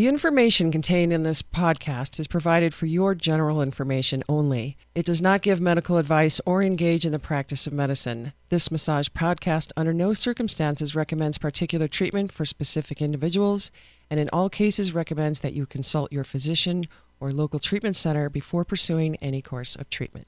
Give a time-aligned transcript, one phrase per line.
[0.00, 4.78] The information contained in this podcast is provided for your general information only.
[4.94, 8.32] It does not give medical advice or engage in the practice of medicine.
[8.48, 13.70] This massage podcast, under no circumstances, recommends particular treatment for specific individuals,
[14.10, 16.86] and in all cases, recommends that you consult your physician
[17.20, 20.26] or local treatment center before pursuing any course of treatment.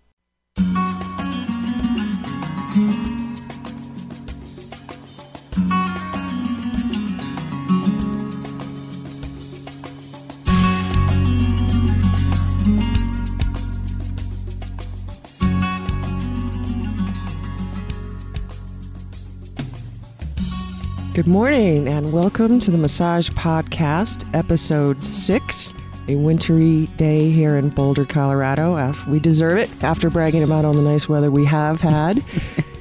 [21.14, 25.74] Good morning and welcome to the Massage Podcast, episode six.
[26.08, 28.94] A wintry day here in Boulder, Colorado.
[29.06, 32.24] We deserve it after bragging about all the nice weather we have had.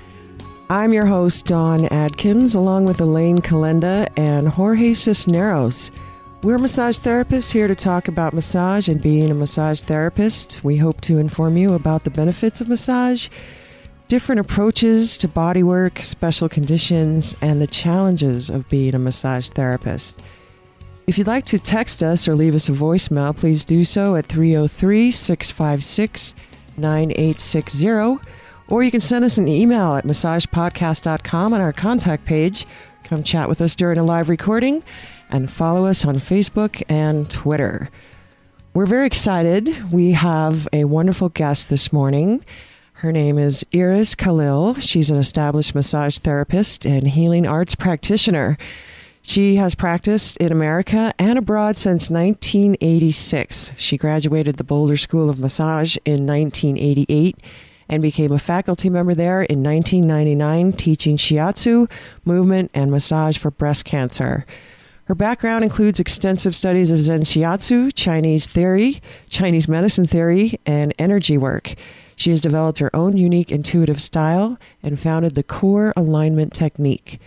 [0.70, 5.92] I'm your host, Dawn Adkins, along with Elaine Calenda and Jorge Cisneros.
[6.42, 10.64] We're massage therapists here to talk about massage and being a massage therapist.
[10.64, 13.28] We hope to inform you about the benefits of massage
[14.12, 20.22] different approaches to bodywork, special conditions, and the challenges of being a massage therapist.
[21.08, 24.26] If you'd like to text us or leave us a voicemail, please do so at
[24.26, 26.36] 303 656
[26.76, 28.28] 9860.
[28.68, 32.66] Or you can send us an email at massagepodcast.com on our contact page.
[33.06, 34.84] Come chat with us during a live recording
[35.30, 37.90] and follow us on Facebook and Twitter.
[38.74, 39.90] We're very excited.
[39.90, 42.44] We have a wonderful guest this morning.
[43.02, 44.76] Her name is Iris Khalil.
[44.76, 48.60] She's an established massage therapist and healing arts practitioner.
[49.24, 53.72] She has practiced in America and abroad since 1986.
[53.76, 57.38] She graduated the Boulder School of Massage in 1988
[57.90, 61.90] and became a faculty member there in 1999, teaching shiatsu,
[62.24, 64.46] movement, and massage for breast cancer.
[65.06, 71.36] Her background includes extensive studies of Zen shiatsu, Chinese theory, Chinese medicine theory, and energy
[71.36, 71.74] work.
[72.22, 77.20] She has developed her own unique intuitive style and founded the Core Alignment Technique.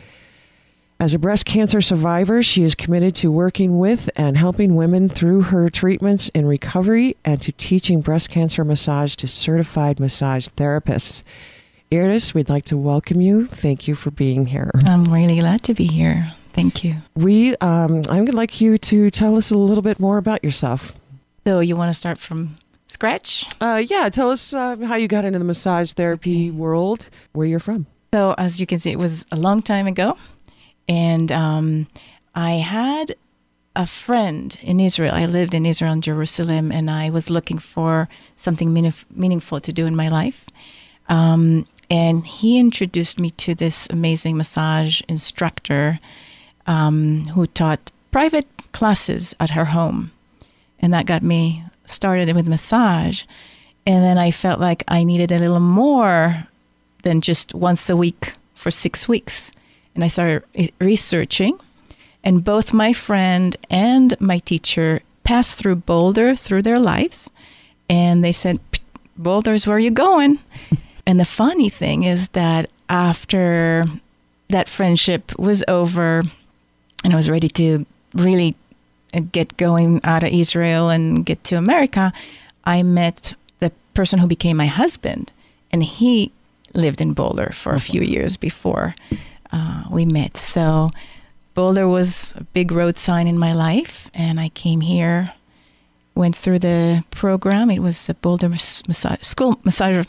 [1.00, 5.42] As a breast cancer survivor, she is committed to working with and helping women through
[5.42, 11.24] her treatments in recovery and to teaching breast cancer massage to certified massage therapists.
[11.90, 13.48] Iris, we'd like to welcome you.
[13.48, 14.70] Thank you for being here.
[14.84, 16.30] I'm really glad to be here.
[16.52, 16.98] Thank you.
[17.16, 20.94] We, um, I would like you to tell us a little bit more about yourself.
[21.44, 22.58] So, you want to start from
[22.94, 23.46] scratch?
[23.60, 27.60] Uh, yeah, tell us uh, how you got into the massage therapy world, where you're
[27.60, 27.86] from.
[28.14, 30.16] So, as you can see, it was a long time ago.
[30.88, 31.88] And um,
[32.34, 33.16] I had
[33.76, 35.12] a friend in Israel.
[35.14, 39.86] I lived in Israel and Jerusalem, and I was looking for something meaningful to do
[39.86, 40.48] in my life.
[41.08, 45.98] Um, and he introduced me to this amazing massage instructor
[46.66, 50.12] um, who taught private classes at her home.
[50.78, 53.24] And that got me started with massage.
[53.86, 56.46] And then I felt like I needed a little more
[57.02, 59.52] than just once a week for six weeks.
[59.94, 60.42] And I started
[60.80, 61.58] researching.
[62.22, 67.30] And both my friend and my teacher passed through Boulder through their lives.
[67.88, 68.58] And they said,
[69.16, 70.38] Boulder's where you're going.
[71.06, 73.84] and the funny thing is that after
[74.48, 76.22] that friendship was over
[77.02, 77.84] and I was ready to
[78.14, 78.56] really
[79.20, 82.12] get going out of Israel and get to America,
[82.64, 85.32] I met the person who became my husband,
[85.70, 86.32] and he
[86.74, 88.94] lived in Boulder for a few years before
[89.52, 90.36] uh, we met.
[90.36, 90.90] So
[91.54, 95.32] Boulder was a big road sign in my life, and I came here,
[96.14, 97.70] went through the program.
[97.70, 100.06] It was the Boulder massage school massage.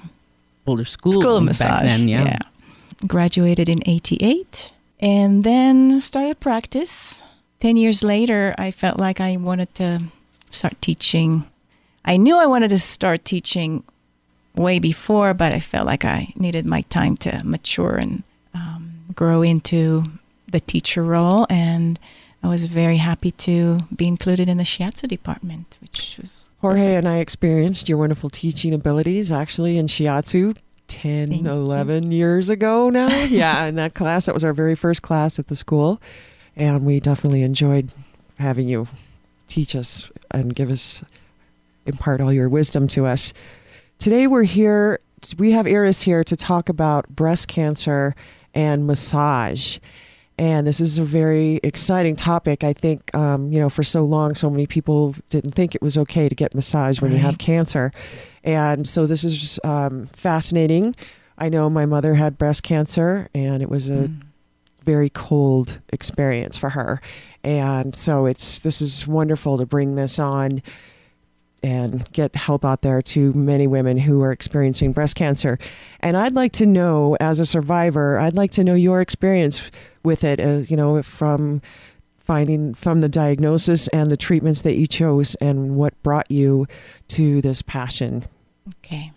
[0.65, 1.83] Boulder School, school of Massage.
[1.83, 2.23] Then, yeah.
[2.23, 2.39] yeah.
[3.05, 7.23] Graduated in '88, and then started practice
[7.59, 10.03] 10 years later, I felt like I wanted to
[10.49, 11.45] start teaching.
[12.03, 13.83] I knew I wanted to start teaching
[14.55, 18.23] way before, but I felt like I needed my time to mature and
[18.53, 20.03] um, grow into
[20.47, 21.45] the teacher role.
[21.49, 21.99] And
[22.43, 26.47] I was very happy to be included in the shiatsu department, which was.
[26.61, 32.17] Jorge and I experienced your wonderful teaching abilities actually in shiatsu 10, Thank 11 you.
[32.17, 33.07] years ago now.
[33.25, 34.25] yeah, in that class.
[34.27, 36.01] That was our very first class at the school
[36.55, 37.91] and we definitely enjoyed
[38.37, 38.87] having you
[39.47, 41.03] teach us and give us
[41.85, 43.33] impart all your wisdom to us.
[43.99, 44.99] Today we're here
[45.37, 48.15] we have Iris here to talk about breast cancer
[48.53, 49.79] and massage.
[50.37, 52.63] And this is a very exciting topic.
[52.63, 55.97] I think, um, you know, for so long, so many people didn't think it was
[55.97, 57.17] okay to get massage when right.
[57.17, 57.91] you have cancer.
[58.43, 60.95] And so this is um, fascinating.
[61.37, 64.21] I know my mother had breast cancer, and it was a mm
[64.85, 67.01] very cold experience for her.
[67.43, 70.61] And so it's this is wonderful to bring this on
[71.61, 75.57] and get help out there to many women who are experiencing breast cancer.
[75.99, 79.63] And I'd like to know, as a survivor, I'd like to know your experience
[80.03, 80.39] with it.
[80.39, 81.61] Uh, you know, from
[82.19, 86.67] finding from the diagnosis and the treatments that you chose, and what brought you
[87.07, 88.25] to this passion.
[88.83, 89.11] Okay.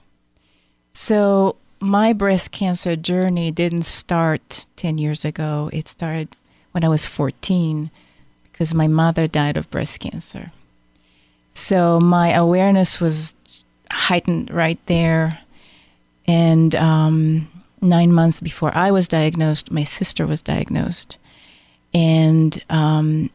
[0.93, 5.71] So my breast cancer journey didn't start 10 years ago.
[5.73, 6.37] It started
[6.73, 7.91] when I was 14
[8.51, 10.53] because my mother died of breast cancer.
[11.55, 13.35] So my awareness was
[13.91, 15.41] heightened right there.
[16.27, 17.49] And um,
[17.81, 21.17] nine months before I was diagnosed, my sister was diagnosed.
[21.95, 23.31] And um,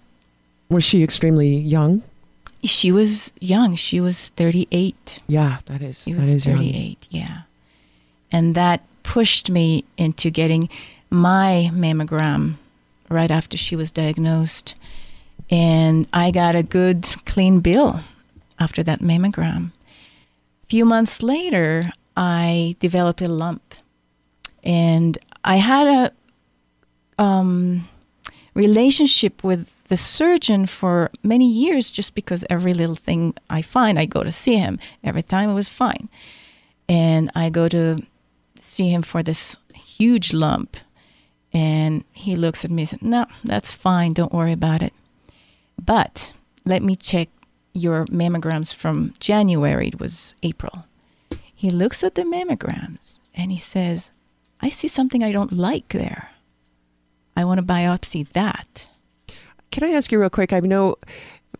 [0.69, 2.04] was she extremely young?
[2.63, 3.75] She was young.
[3.75, 5.19] She was 38.
[5.28, 6.04] Yeah, that is.
[6.04, 7.22] She was that is 38, young.
[7.22, 7.42] yeah.
[8.33, 10.68] And that pushed me into getting
[11.09, 12.56] my mammogram
[13.09, 14.75] right after she was diagnosed.
[15.50, 18.01] And I got a good, clean bill
[18.59, 19.71] after that mammogram.
[20.63, 23.75] A few months later, I developed a lump.
[24.63, 27.88] And I had a um,
[28.56, 34.06] relationship with the surgeon for many years just because every little thing I find, I
[34.06, 34.80] go to see him.
[35.03, 36.09] Every time it was fine.
[36.89, 37.97] And I go to
[38.73, 40.77] see him for this huge lump.
[41.53, 44.13] And he looks at me and says, No, that's fine.
[44.13, 44.93] Don't worry about it.
[45.83, 46.33] But
[46.65, 47.29] let me check
[47.73, 49.87] your mammograms from January.
[49.87, 50.85] It was April.
[51.53, 54.11] He looks at the mammograms and he says,
[54.61, 56.29] I see something I don't like there.
[57.35, 58.89] I want to biopsy that.
[59.71, 60.53] Can I ask you real quick?
[60.53, 60.97] I know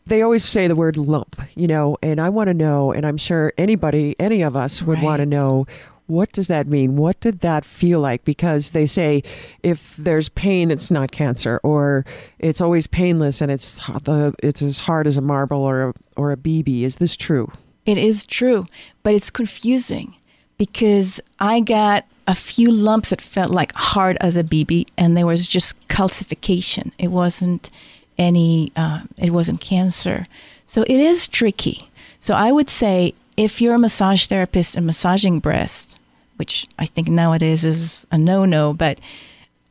[0.06, 3.18] they always say the word lump, you know, and I want to know, and I'm
[3.18, 5.04] sure anybody, any of us would right.
[5.04, 5.65] want to know
[6.13, 6.95] what does that mean?
[6.95, 8.24] What did that feel like?
[8.24, 9.24] Because they say
[9.63, 12.06] if there's pain, it's not cancer, or
[12.39, 13.74] it's always painless and it's
[14.04, 16.83] the it's as hard as a marble or a, or a BB.
[16.83, 17.51] Is this true?
[17.86, 18.65] It is true,
[19.01, 20.15] but it's confusing
[20.57, 25.25] because I got a few lumps that felt like hard as a BB, and there
[25.25, 26.92] was just calcification.
[26.98, 27.69] It wasn't
[28.18, 28.71] any.
[28.75, 30.25] Uh, it wasn't cancer,
[30.68, 31.89] so it is tricky.
[32.21, 36.00] So I would say if you're a massage therapist and massaging breast,
[36.44, 39.00] which I think nowadays is a no-no, but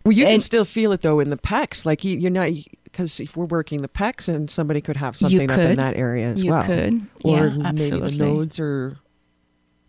[0.07, 1.85] well, you can still feel it though in the pecs.
[1.85, 2.49] Like you, are not
[2.85, 5.97] because if we're working the pecs, and somebody could have something could, up in that
[5.97, 6.63] area as you well.
[6.63, 8.97] You could, or yeah, maybe the nodes are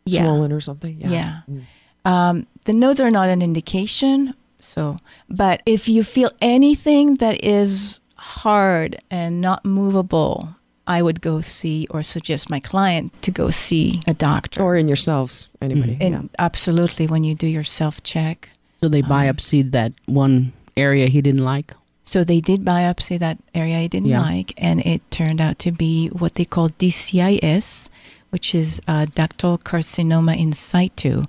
[0.04, 0.24] yeah.
[0.24, 1.00] swollen or something.
[1.00, 1.10] Yeah.
[1.10, 1.42] yeah.
[1.50, 1.64] Mm.
[2.12, 4.34] Um, the nodes are not an indication.
[4.60, 4.98] So,
[5.30, 10.54] but if you feel anything that is hard and not movable,
[10.86, 14.62] I would go see or suggest my client to go see a doctor.
[14.62, 15.96] Or in yourselves, anybody.
[15.96, 16.14] Mm-hmm.
[16.14, 16.22] Yeah.
[16.40, 18.50] Absolutely, when you do your self check.
[18.82, 21.74] So they biopsied um, that one area he didn't like?
[22.04, 24.22] So they did biopsy that area he didn't yeah.
[24.22, 27.88] like, and it turned out to be what they call DCIS,
[28.30, 31.26] which is uh, ductal carcinoma in situ,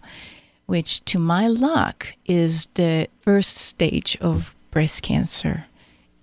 [0.66, 5.66] which to my luck is the first stage of breast cancer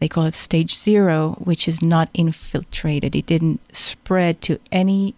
[0.01, 3.15] they call it stage zero, which is not infiltrated.
[3.15, 5.13] It didn't spread to any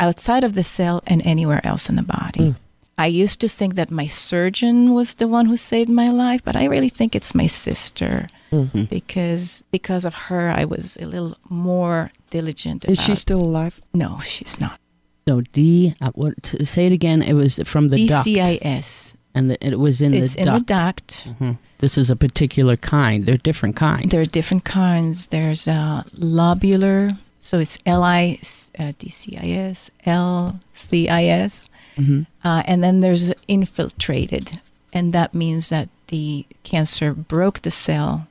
[0.00, 2.40] outside of the cell and anywhere else in the body.
[2.40, 2.56] Mm.
[2.98, 6.56] I used to think that my surgeon was the one who saved my life, but
[6.56, 8.84] I really think it's my sister mm-hmm.
[8.84, 12.84] because because of her I was a little more diligent.
[12.86, 13.80] Is she still alive?
[13.92, 14.80] No, she's not.
[15.28, 17.22] So D, uh, what, to say it again.
[17.22, 19.12] It was from the DCIS.
[19.12, 20.48] Duct and the, it was in it's the duct.
[20.48, 21.28] in the duct.
[21.28, 21.52] Mm-hmm.
[21.78, 23.26] This is a particular kind.
[23.26, 24.10] There are different kinds.
[24.10, 25.26] There are different kinds.
[25.26, 28.38] There's a lobular, so it's L I
[28.78, 32.22] uh, D C I S L C I S, mm-hmm.
[32.46, 34.60] uh, and then there's infiltrated,
[34.92, 38.28] and that means that the cancer broke the cell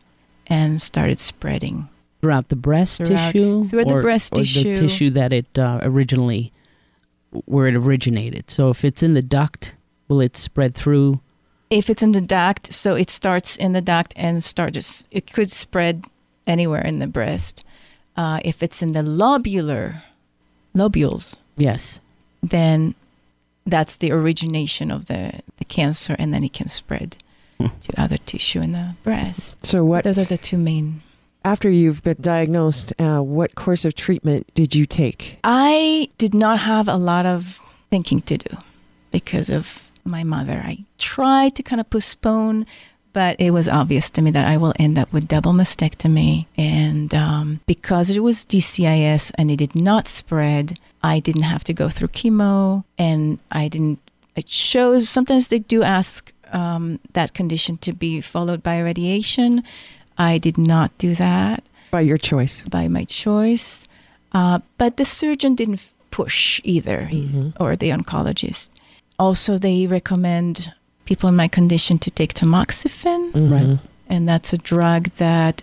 [0.47, 1.89] and started spreading
[2.21, 5.79] throughout the breast throughout, tissue, through the breast or tissue, the tissue that it uh,
[5.83, 6.53] originally
[7.45, 8.49] where it originated.
[8.49, 9.73] So if it's in the duct
[10.13, 11.19] will it spread through?
[11.69, 15.07] If it's in the duct, so it starts in the duct and starts.
[15.09, 16.05] It could spread
[16.45, 17.65] anywhere in the breast.
[18.15, 20.03] Uh, if it's in the lobular
[20.75, 21.99] lobules, yes,
[22.43, 22.93] then
[23.65, 27.17] that's the origination of the the cancer, and then it can spread
[27.57, 27.67] hmm.
[27.81, 29.65] to other tissue in the breast.
[29.65, 30.03] So what?
[30.03, 31.01] Those are the two main.
[31.43, 35.39] After you've been diagnosed, uh, what course of treatment did you take?
[35.43, 38.57] I did not have a lot of thinking to do
[39.11, 40.61] because of my mother.
[40.65, 42.65] I tried to kind of postpone,
[43.13, 46.45] but it was obvious to me that I will end up with double mastectomy.
[46.57, 51.73] And um, because it was DCIS and it did not spread, I didn't have to
[51.73, 53.99] go through chemo and I didn't.
[54.35, 59.63] It shows sometimes they do ask um, that condition to be followed by radiation.
[60.17, 61.63] I did not do that.
[61.91, 62.63] By your choice.
[62.63, 63.87] by my choice.
[64.31, 67.53] Uh, but the surgeon didn't push either, Mhm.
[67.59, 68.69] or the oncologist.
[69.23, 70.73] Also, they recommend
[71.05, 73.79] people in my condition to take tamoxifen, Mhm.
[74.13, 75.55] and that's a drug that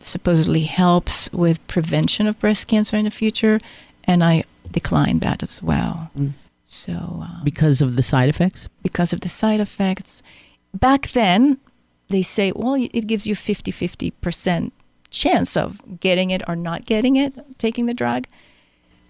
[0.00, 3.56] supposedly helps with prevention of breast cancer in the future.
[4.10, 4.34] And I
[4.78, 6.10] declined that as well.
[6.18, 6.32] Mm.
[6.82, 6.92] So,
[7.28, 8.68] um, Because of the side effects?
[8.82, 10.20] because of the side effects.
[10.86, 11.58] Back then,
[12.08, 14.72] they say, well, it gives you 50 50%
[15.10, 15.68] chance of
[16.00, 18.22] getting it or not getting it, taking the drug.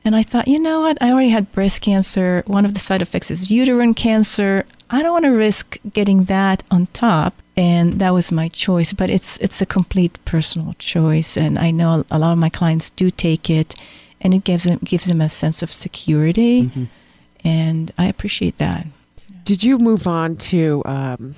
[0.05, 0.99] And I thought, you know what?
[1.01, 2.43] I already had breast cancer.
[2.47, 4.67] One of the side effects is uterine cancer.
[4.91, 7.35] I don't want to risk getting that on top.
[7.57, 8.93] And that was my choice.
[8.93, 11.37] But it's it's a complete personal choice.
[11.37, 13.75] And I know a lot of my clients do take it,
[14.21, 16.65] and it gives them gives them a sense of security.
[16.65, 16.89] Mhm.
[17.45, 18.87] And I appreciate that.
[19.45, 21.35] Did you move on to, um,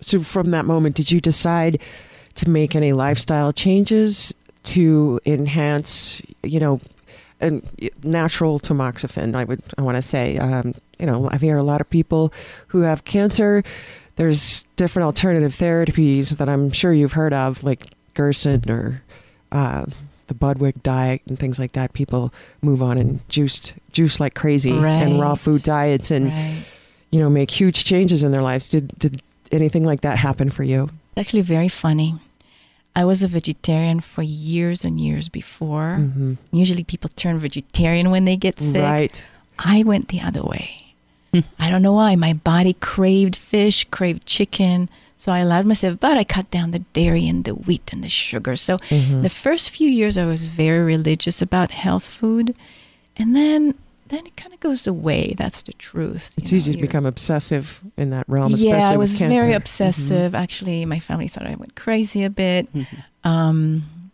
[0.00, 1.80] so from that moment, did you decide
[2.36, 4.32] to make any lifestyle changes
[4.64, 6.80] to enhance, you know,
[8.02, 11.80] natural tamoxifen, I would, I want to say, um, you know, I hear a lot
[11.80, 12.32] of people
[12.68, 13.62] who have cancer.
[14.16, 19.02] There's different alternative therapies that I'm sure you've heard of, like Gerson or
[19.52, 19.86] uh,
[20.26, 21.92] the Budwig diet and things like that.
[21.92, 26.64] People move on and juiced, juice like crazy and raw food diets and right.
[27.10, 30.62] you know make huge changes in their lives did did anything like that happen for
[30.62, 32.16] you It's actually very funny.
[33.00, 35.90] I was a vegetarian for years and years before.
[36.00, 36.32] mm-hmm.
[36.62, 38.82] Usually people turn vegetarian when they get sick.
[38.82, 39.16] right
[39.76, 40.68] I went the other way.
[41.32, 41.40] Hmm.
[41.64, 42.16] I don't know why.
[42.16, 44.88] My body craved fish, craved chicken.
[45.22, 48.08] So I allowed myself, but I cut down the dairy and the wheat and the
[48.08, 48.54] sugar.
[48.56, 49.22] So Mhm.
[49.26, 52.46] the first few years I was very religious about health food.
[53.20, 53.74] And then
[54.08, 55.34] then it kind of goes away.
[55.36, 56.34] That's the truth.
[56.38, 60.34] it's know, easy to become obsessive in that realm especially yeah, I was very obsessive.
[60.34, 62.72] Actually, my family thought I went crazy a bit.
[62.72, 62.86] Mhm.
[63.24, 64.10] Um,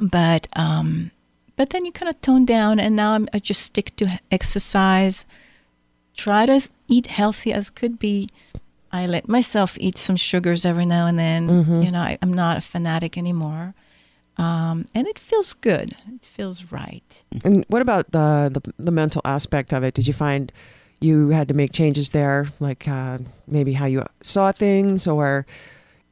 [0.00, 1.10] but um,
[1.56, 5.26] but then you kind of tone down, and now I'm, I just stick to exercise.
[6.16, 8.28] Try to eat healthy as could be.
[8.94, 11.48] I let myself eat some sugars every now and then.
[11.48, 11.84] Mhm.
[11.84, 13.74] You know, I, I'm not a fanatic anymore,
[14.38, 15.92] um, and it feels good.
[16.14, 17.24] It feels right.
[17.44, 20.52] and what about the, the the mental aspect of it did you find
[21.00, 25.44] you had to make changes there like uh, maybe how you saw things or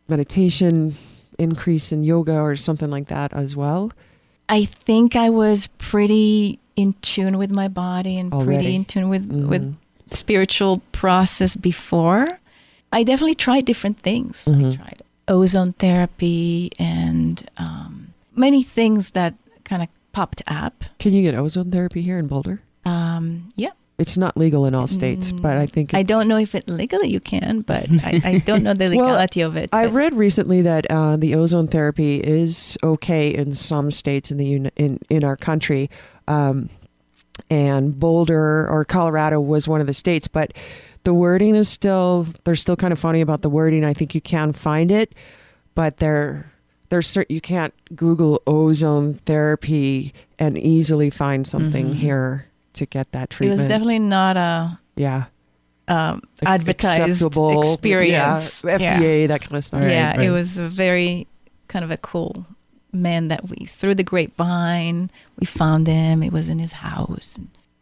[0.09, 0.97] meditation
[1.39, 3.93] increase in yoga or something like that as well
[4.49, 8.57] I think I was pretty in tune with my body and Already.
[8.59, 9.77] pretty in tune with with Mhm.
[10.11, 12.27] spiritual process before.
[12.93, 14.47] I definitely tried different things.
[14.47, 14.73] Mhm.
[14.73, 19.35] I tried ozone therapy and um, many things that
[19.65, 20.85] kind of popped up.
[20.99, 24.87] can you get ozone therapy here in boulder Um, yeah, it's not legal in all
[24.87, 28.21] states but i think Mm, I don't know if it legally you can, but I,
[28.25, 29.69] I don't know the Well, legality of it.
[29.73, 34.37] I but- read recently that uh, the ozone therapy is okay in some states in
[34.39, 35.91] the uni- in in our country,
[36.27, 36.69] um,
[37.49, 40.53] and Boulder or Colorado was one of the states, but
[41.05, 43.85] the wording is still they're still kind of funny about the wording.
[43.85, 45.15] I think you can find it,
[45.75, 46.51] but they're
[46.91, 51.95] there's cer- you can't Google ozone therapy and easily find something Mhm.
[51.95, 53.61] here to get that treatment.
[53.61, 55.25] it was definitely not a yeah
[55.89, 58.63] um, advertised acceptable, experience.
[58.65, 59.83] Yeah, FDA that kind of stuff.
[59.83, 60.21] yeah, right.
[60.27, 61.27] it was a very
[61.67, 62.47] kind of a cool
[62.93, 66.23] man that we through the grapevine we found him.
[66.23, 67.39] It was in his house.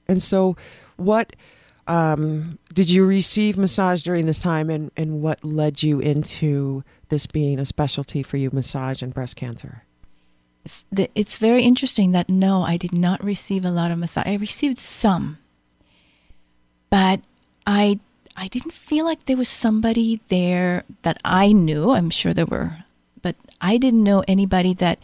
[0.07, 0.57] And so,
[0.97, 1.35] what
[1.89, 7.27] um, did you receive massage during this time, and, and what led you into this
[7.27, 9.85] being a specialty for you, massage and breast cancer?
[10.93, 14.27] It's very interesting that no, I did not receive a lot of massage.
[14.27, 15.39] I received some,
[16.91, 17.23] but
[17.67, 18.01] I
[18.37, 21.93] I didn't feel like there was somebody there that I knew.
[21.93, 22.85] I'm sure there were,
[23.23, 24.99] but I didn't know anybody that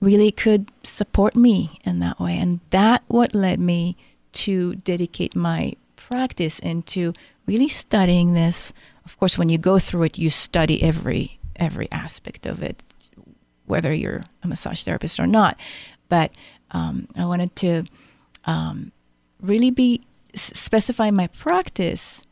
[0.00, 3.96] really could support me in that way, and that what led me
[4.32, 5.74] to dedicate my
[6.12, 7.12] practice into
[7.46, 8.72] really studying this.
[9.04, 12.82] Of course, when you go through it, you study every every aspect of it,
[13.66, 15.58] whether you're a massage therapist or not.
[16.08, 16.30] But
[16.70, 17.84] um, I wanted to
[18.44, 18.92] um,
[19.40, 20.02] really be
[20.34, 22.26] s- specify my practice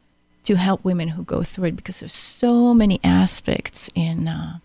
[0.45, 4.59] to help women who go through it because there's so many aspects in uh,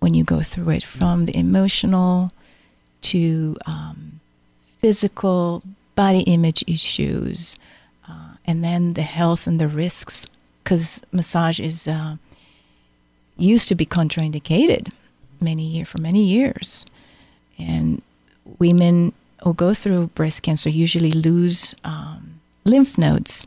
[0.00, 2.32] when you go through it, from the emotional
[3.02, 4.20] to um,
[4.80, 5.62] physical
[5.94, 7.58] body image issues,
[8.44, 10.26] and then the health and the risks.
[10.62, 12.16] Because massage is uh,
[13.36, 14.92] used to be contraindicated
[15.40, 16.86] many year for many years,
[17.58, 18.00] and
[18.58, 23.46] women who go through breast cancer usually lose um, lymph nodes,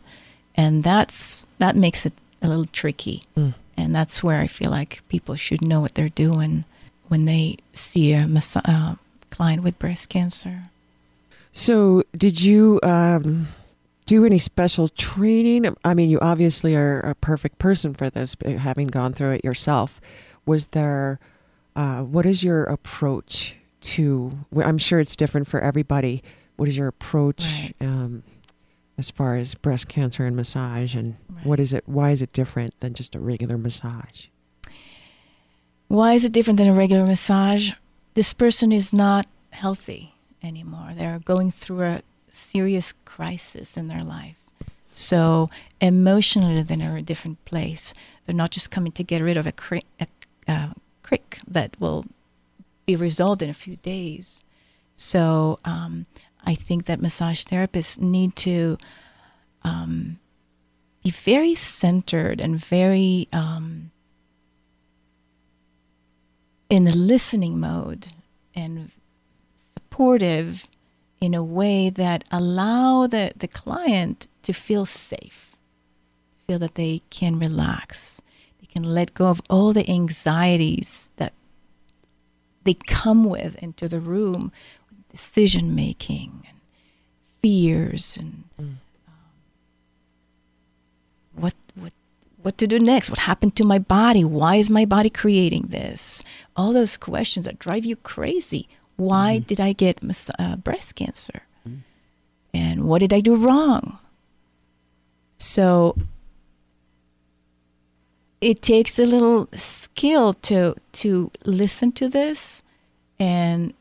[0.55, 3.23] and that's that makes it a little tricky.
[3.37, 3.53] Mm.
[3.77, 6.63] And that's where I feel like people should know what they're doing
[7.07, 8.95] when they see a massa- uh,
[9.31, 10.63] client with breast cancer.
[11.51, 13.47] So, did you um,
[14.05, 15.75] do any special training?
[15.83, 19.45] I mean, you obviously are a perfect person for this, but having gone through it
[19.45, 19.99] yourself.
[20.45, 21.19] Was there,
[21.75, 26.23] uh, what is your approach to, I'm sure it's different for everybody.
[26.55, 27.73] What is your approach Right.
[27.81, 28.23] um,
[28.97, 30.93] as far as breast cancer and massage?
[30.95, 31.45] And Right.
[31.45, 34.27] what is it, why is it different than just a regular massage?
[35.87, 37.73] Why is it different than a regular massage?
[38.13, 40.91] This person is not healthy anymore.
[40.95, 42.01] They're going through a
[42.35, 44.37] serious crisis in their life.
[44.93, 45.49] So
[45.81, 47.93] emotionally, they're in a different place.
[48.25, 50.07] They're not just coming to get rid of a, cri- a
[50.47, 50.69] uh,
[51.03, 52.05] crick that will
[52.85, 54.41] be resolved in a few days.
[54.95, 56.05] So um,
[56.45, 58.77] I think that massage therapists need to
[59.63, 60.19] um,
[61.03, 63.91] be very centered and very um,
[66.69, 68.07] in a listening mode
[68.55, 68.91] and
[69.73, 70.63] supportive
[71.21, 75.55] in a way that allow the, the client to feel safe,
[76.47, 78.21] feel that they can relax,
[78.59, 81.33] they can let go of all the anxieties that
[82.63, 84.51] they come with into the room,
[85.09, 86.59] decision making and
[87.41, 88.79] fears and um,
[91.33, 91.93] what what
[92.41, 93.09] what to do next?
[93.09, 94.23] What happened to my body?
[94.23, 96.23] Why is my body creating this?
[96.55, 99.99] All those questions that drive you crazy why did i get
[100.39, 101.41] uh, breast cancer?
[102.53, 103.99] And what did i do wrong?
[105.37, 105.95] So
[108.41, 112.63] it takes a little skill to to listen to this
[113.19, 113.73] and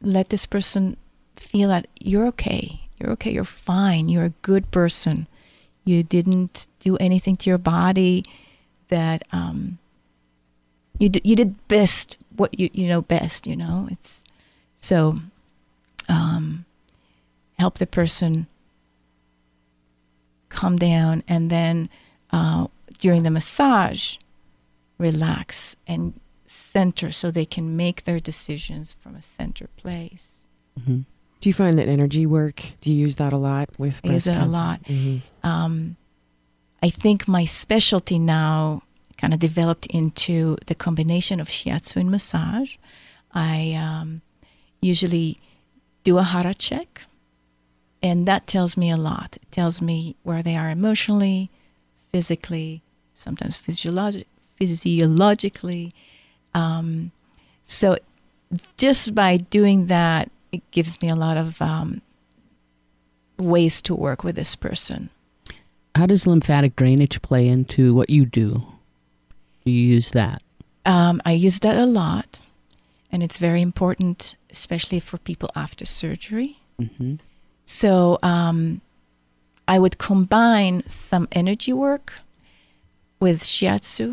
[0.00, 0.96] let this person
[1.36, 2.88] feel that you're okay.
[2.98, 3.32] You're okay.
[3.32, 4.08] You're fine.
[4.08, 5.26] You're a good person.
[5.84, 8.24] You didn't do anything to your body
[8.88, 9.78] that um,
[10.98, 13.88] you did, you did best what you you know best you know?
[13.90, 14.23] It's
[14.84, 15.18] so
[16.08, 16.64] um,
[17.58, 18.46] help the person
[20.50, 21.88] calm down and then
[22.32, 22.66] uh,
[22.98, 24.16] during the massage
[24.98, 30.48] relax and center so they can make their decisions from a center place
[30.84, 31.00] hmm
[31.40, 34.26] Do you find that energy work, do you use that a lot with I breast
[34.26, 34.82] use it a lot.
[34.84, 35.22] Mhm.
[35.42, 35.96] um,
[36.82, 38.82] I think my specialty now
[39.16, 42.76] kind of developed into the combination of shiatsu and massage.
[43.32, 44.20] I um,
[44.84, 45.38] usually
[46.04, 47.02] do a hara check,
[48.02, 49.38] and that tells me a lot.
[49.40, 51.50] It tells me where they are emotionally,
[52.12, 52.82] physically,
[53.14, 55.94] sometimes physiologi- physiologically.
[56.52, 57.12] Um,
[57.62, 57.98] so
[58.76, 62.02] just by doing that, it gives me a lot of um,
[63.38, 65.10] ways to work with this person.
[65.94, 68.66] How does lymphatic drainage play into what you do?
[69.64, 70.42] Do you use that?
[70.84, 72.38] Um, I use that a lot,
[73.10, 76.50] and it's very important, especially for people after surgery.
[76.78, 77.14] hmm
[77.64, 78.80] So um,
[79.74, 82.06] I would combine some energy work
[83.24, 84.06] with shiatsu,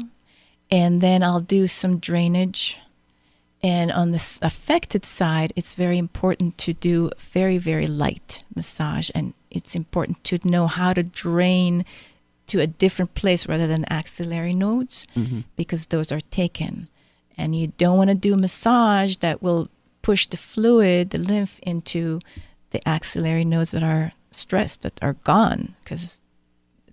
[0.79, 2.63] and then I'll do some drainage.
[3.63, 6.95] And on the affected side, it's very important to do
[7.35, 11.85] very, very light massage, and it's important to know how to drain
[12.47, 16.87] to a different place rather than axillary nodes hmm because those are taken.
[17.37, 19.69] And you don't want to do massage that will
[20.01, 22.19] push the fluid, the lymph, into
[22.71, 26.21] the axillary nodes that are stressed, that are gone, because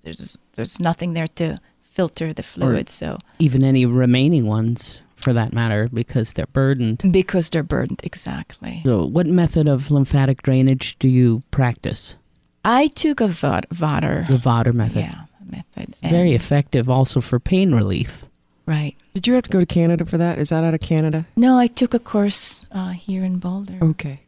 [0.03, 2.88] there's there's nothing there to filter the fluid.
[2.88, 7.03] So Even any remaining ones, for that matter, because they're burdened.
[7.12, 8.83] because they're burdened, exactly.
[8.85, 12.16] So, what method of lymphatic drainage do you practice?
[12.64, 15.01] I took a vod- Vodder, The Vodder method.
[15.01, 15.94] yeah, method.
[16.03, 18.25] Very effective also for pain relief.
[18.68, 18.94] Right.
[19.14, 20.38] Did you have to go to Canada for that?
[20.38, 21.26] Is that out of Canada?
[21.37, 23.78] No, I took a course uh, here in Boulder.
[23.83, 24.20] Okay.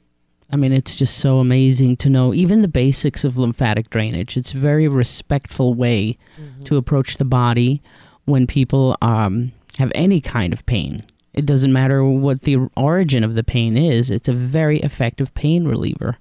[0.52, 4.36] I mean, it's just so amazing to know even the basics of lymphatic drainage.
[4.36, 6.18] It's a very respectful way
[6.64, 7.82] to approach the body
[8.24, 11.04] when people um, have any kind of pain.
[11.32, 15.68] It doesn't matter what the origin of the pain is, it's a very effective pain
[15.68, 16.16] reliever.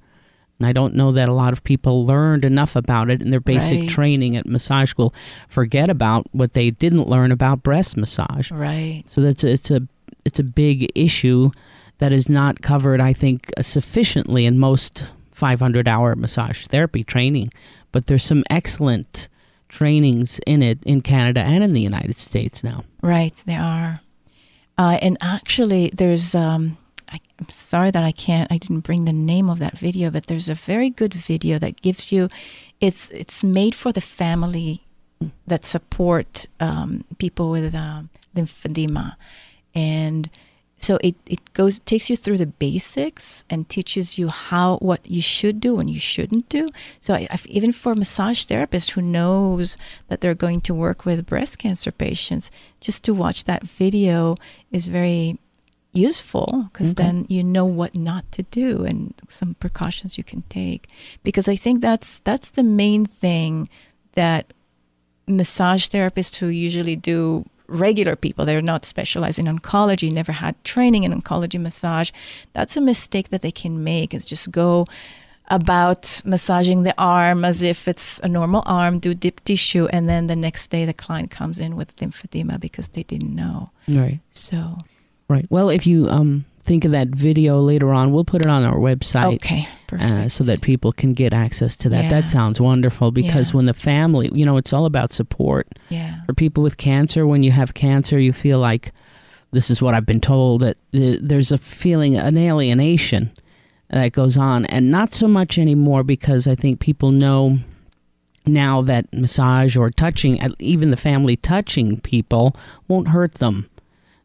[0.60, 3.39] And I don't know that a lot of people learned enough about it in their
[3.39, 3.89] basic Right.
[3.89, 5.13] training at massage school.
[5.48, 8.52] Forget about what they didn't learn about breast massage.
[8.52, 9.04] Right.
[9.08, 9.82] So that's it's a
[10.26, 11.52] it's a big issue
[12.00, 17.52] that is not covered, I think, sufficiently in most 500 hour massage therapy training.
[17.93, 19.30] But there's some excellent
[19.69, 22.84] trainings in it in Canada and in the United States now.
[23.02, 24.02] Right, they are.
[24.78, 26.36] Uh, and actually, there's.
[26.36, 26.78] Um,
[27.12, 28.52] I, I'm sorry that I can't.
[28.52, 31.82] I didn't bring the name of that video, but there's a very good video that
[31.82, 32.30] gives you.
[32.80, 34.86] It's it's made for the family
[35.48, 39.15] that support um, people with um, lymphedema,
[39.74, 40.30] and
[40.82, 45.22] so it, it goes takes you through the basics and teaches you how what you
[45.22, 46.69] should do and you shouldn't do
[47.02, 51.26] so I, I've, even for massage therapists who knows that they're going to work with
[51.26, 54.36] breast cancer patients just to watch that video
[54.72, 55.38] is very
[55.91, 57.04] useful because Okay.
[57.04, 60.88] then you know what not to do and some precautions you can take
[61.23, 63.67] because i think that's that's the main thing
[64.13, 64.54] that
[65.28, 71.04] massage therapists who usually do regular people they're not specialized in oncology never had training
[71.04, 72.12] in oncology massage
[72.54, 74.86] that's a mistake that they can make is just go
[75.52, 80.28] about massaging the arm as if it's a normal arm do deep tissue and then
[80.28, 84.19] the next day the client comes in with lymphedema because they didn't know Right.
[84.30, 84.78] so
[85.29, 85.45] Right.
[85.49, 88.77] Well, if you um, think of that video later on, we'll put it on our
[88.77, 89.35] website.
[89.35, 92.05] okay perfect Uh, so that people can get access to that.
[92.05, 92.09] Yeah.
[92.09, 93.55] That sounds wonderful because Yeah.
[93.57, 95.67] when the family, you know, it's all about support.
[95.89, 98.91] yeah For people with cancer, when you have cancer, you feel like
[99.51, 103.31] this is what I've been told that uh, there's a feeling, an alienation
[103.89, 107.57] that goes on, and not so much anymore because I think people know
[108.45, 112.55] now that massage or touching, even the family touching people,
[112.87, 113.67] won't hurt them.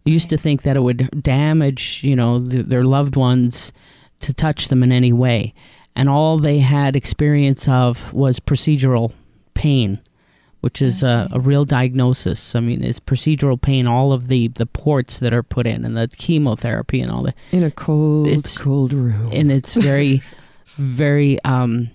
[0.04, 3.72] Used to think that it would damage, you know, th- their loved ones
[4.20, 5.54] to touch them in any way,
[5.96, 9.12] and all they had experience of was procedural
[9.54, 10.00] pain,
[10.60, 12.54] which is a, a real diagnosis.
[12.54, 15.96] I mean, it's procedural pain, all of the the ports that are put in, and
[15.96, 17.34] the chemotherapy and all that.
[17.50, 19.30] In a cold, It's- cold room.
[19.32, 20.20] and it's very
[20.76, 21.88] very um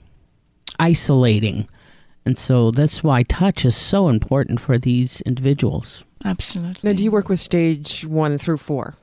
[0.80, 1.68] isolating.
[2.26, 7.12] And so that's why touch is so important for these individuals absolutely now, do you
[7.12, 8.96] work with stage one through four?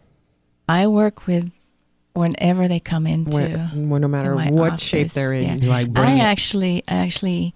[0.68, 1.50] I work with
[2.12, 3.31] whenever they come into.
[3.37, 5.62] When, when no matter my what shape they're in.
[5.62, 7.55] You like I it- actually, I actually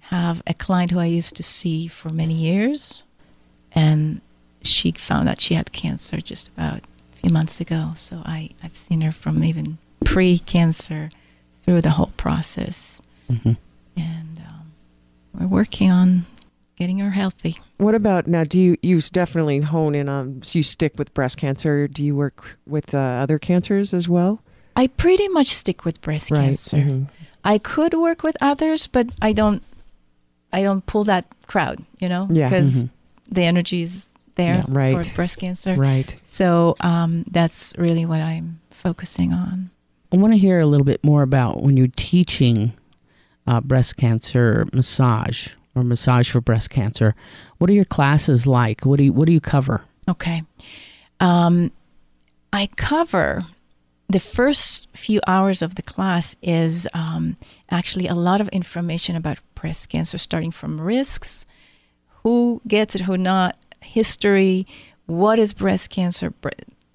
[0.00, 3.02] have a client who I used to see for many years,
[3.72, 4.20] and
[4.62, 6.78] she found out she had cancer just about
[7.14, 7.94] a few months ago.
[7.96, 11.08] So I, I've seen her from even pre-cancer
[11.62, 13.56] through the whole process, Mhm.
[13.96, 14.72] and um,
[15.32, 16.26] we're working on
[16.82, 17.56] getting her healthy.
[17.78, 18.42] What about now?
[18.42, 20.42] Do you you definitely hone in on?
[20.52, 21.86] You stick with breast cancer.
[21.86, 24.40] Do you work with uh, other cancers as well?
[24.74, 26.78] I pretty much stick with breast cancer.
[26.78, 27.06] Mhm.
[27.44, 29.62] I could work with others, but I don't.
[30.52, 32.48] I don't pull that crowd, you know, Yeah.
[32.48, 32.88] because Mhm.
[33.30, 35.06] the energy is there Yeah, right.
[35.06, 35.76] for breast cancer.
[35.76, 36.14] Right.
[36.22, 39.70] So um, that's really what I'm focusing on.
[40.12, 42.72] I want to hear a little bit more about when you're teaching
[43.46, 47.14] uh, breast cancer massage or massage for breast cancer.
[47.58, 48.84] What are your classes like?
[48.84, 49.84] What do you What do you cover?
[50.08, 50.42] Okay,
[51.20, 51.70] um,
[52.52, 53.42] I cover
[54.08, 57.36] the first few hours of the class is um,
[57.70, 61.46] actually a lot of information about breast cancer, starting from risks,
[62.22, 64.66] who gets it, who not, history,
[65.06, 66.34] what is breast cancer,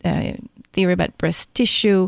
[0.05, 0.33] uh,
[0.73, 2.07] theory about breast tissue,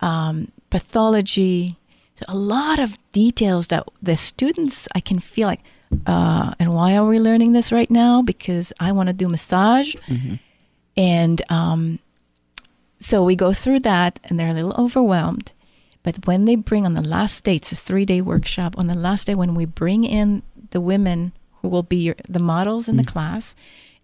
[0.00, 1.76] um, pathology.
[2.14, 5.62] So a lot of details that the students I can feel like,
[6.06, 8.22] uh, and why are we learning this right now?
[8.22, 9.94] Because I want to do massage,
[10.96, 11.98] and um,
[12.98, 15.52] so we go through that, and they're a little overwhelmed.
[16.02, 18.76] But when they bring on the last day, it's a three-day workshop.
[18.78, 22.38] On the last day, when we bring in the women who will be your, the
[22.38, 23.56] models in the class,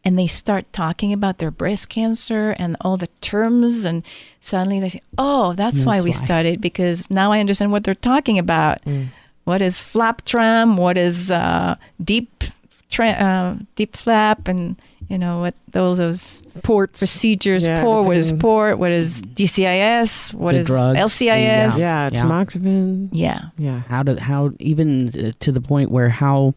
[0.04, 4.02] and they start talking about their breast cancer and all the terms, and
[4.40, 6.16] suddenly they say, "Oh, that's, why we why.
[6.16, 8.80] started because now I understand what they're talking about.
[9.44, 10.76] What is flap TRAM?
[10.76, 12.44] What is uh, deep,
[12.90, 17.00] tra- uh, DIEP flap, and you know what those those Ports.
[17.00, 17.66] procedures?
[17.66, 18.07] Yeah, port.
[18.07, 18.78] What is port?
[18.78, 20.33] What is DCIS?
[20.35, 21.26] What The is drugs, LCIS?
[21.26, 21.76] yeah.
[21.76, 22.11] yeah, Yeah.
[22.11, 23.09] tamoxifen.
[23.12, 23.40] Yeah.
[23.59, 23.81] Yeah.
[23.88, 26.55] How to how even uh, to the point where how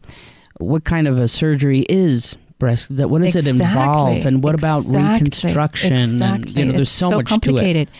[0.58, 4.78] what kind of a surgery is breast that what does it involve and what about
[4.84, 5.12] Exactly.
[5.12, 7.98] reconstruction and you know there's It's so, much complicated to it.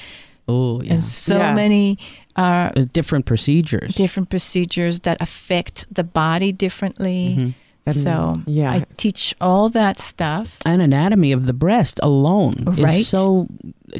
[0.48, 0.94] Oh yeah.
[0.94, 1.52] and so Yeah.
[1.54, 1.98] many
[2.36, 3.94] uh, Uh, different procedures.
[3.94, 7.36] different procedures that affect the body differently.
[7.38, 7.54] Mhm.
[7.92, 8.72] So yeah.
[8.72, 10.58] I teach all that stuff.
[10.66, 13.00] And anatomy of the breast alone Right.
[13.00, 13.46] is so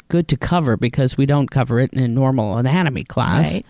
[0.08, 3.54] good to cover because we don't cover it in normal anatomy class.
[3.54, 3.64] Right.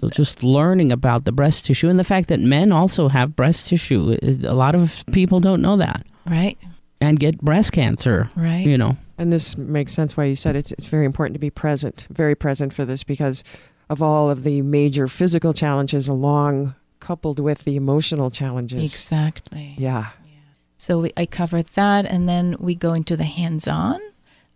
[0.00, 3.68] So just learning about the breast tissue and the fact that men also have breast
[3.68, 4.16] tissue.
[4.44, 6.56] A lot of people don't know that Right.
[7.00, 8.30] and get breast cancer.
[8.36, 8.64] Right.
[8.66, 8.96] You know.
[9.18, 12.34] And this makes sense why you said it's it's very important to be present, very
[12.34, 13.44] present for this because
[13.88, 18.82] of all of the major physical challenges along coupled with the emotional challenges.
[18.82, 19.74] Exactly.
[19.78, 20.10] Yeah.
[20.76, 24.00] So we, I cover that, and then we go into the hands-on.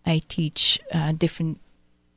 [0.04, 1.58] I teach uh, different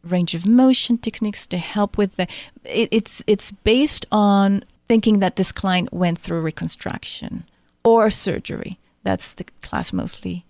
[0.04, 2.28] range of motion techniques to help with the.
[2.66, 7.46] It, it's it's based on thinking that this client went through reconstruction
[7.84, 8.78] or surgery.
[9.04, 10.46] That's the class mostly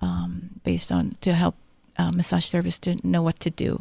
[0.00, 1.54] um, based on to help
[1.96, 3.78] uh, massage therapists to know what to do,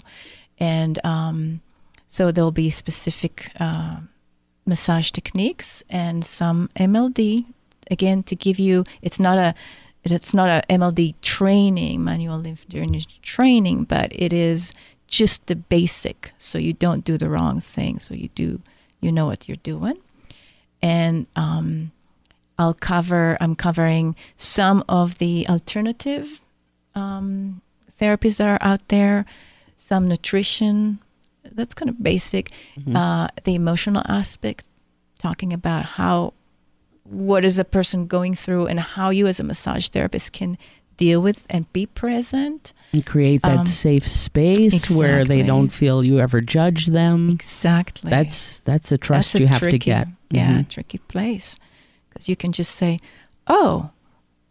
[0.60, 1.62] and um,
[2.08, 3.98] so there'll be specific uh,
[4.66, 7.46] massage techniques and some MLD
[7.90, 8.84] again to give you.
[9.02, 9.56] It's not a
[10.04, 14.74] it's not a MLD training, manual lymph drainage training, but it is
[15.08, 18.00] just the basic, so you don't do the wrong thing.
[18.00, 18.62] So you do
[19.02, 19.98] you know what you're doing,
[20.82, 21.92] and um,
[22.58, 23.38] I'll cover.
[23.40, 26.42] I'm covering some of the alternative
[26.96, 27.62] um,
[28.00, 29.26] therapies that are out there,
[29.76, 31.00] some nutrition.
[31.54, 32.52] That's kind of basic.
[32.80, 32.96] Mm-hmm.
[32.96, 34.66] Uh, the emotional aspect,
[35.20, 36.34] talking about how
[37.04, 40.58] what is a person going through and how you as a massage therapist can
[40.98, 42.74] deal with and be present.
[42.92, 47.30] And create that Um, safe space where they don't feel you ever judge them.
[47.30, 48.10] Exactly.
[48.10, 50.08] That's that's a trust That's a you have tricky, to get.
[50.32, 50.68] Yeah, Mhm.
[50.70, 51.58] tricky place.
[52.10, 53.00] Because you can just say,
[53.48, 53.92] oh,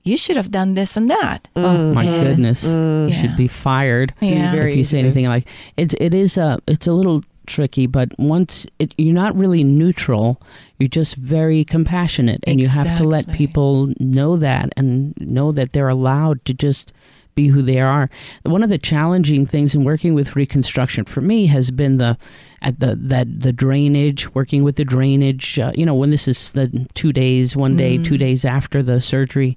[0.06, 1.48] you should have done this and that.
[1.56, 2.22] Oh my Yeah.
[2.24, 3.08] goodness, Mm.
[3.08, 3.20] you Yeah.
[3.20, 4.52] should be fired Yeah.
[4.52, 5.94] Very if you say anything like it's.
[6.00, 6.58] It is a.
[6.66, 10.40] It's a little tricky, but once it, you're not really neutral,
[10.78, 15.72] you're just very compassionate, and you have to let people know that and know that
[15.72, 16.92] they're allowed to just
[17.36, 18.08] be who they are.
[18.44, 22.16] One of the challenging things in working with reconstruction for me has been the
[22.62, 25.58] at the that the drainage, working with the drainage.
[25.58, 28.04] Uh, you know, when this is the two days, one day, Mm.
[28.04, 29.56] two days after the surgery,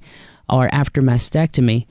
[0.50, 1.86] or after mastectomy,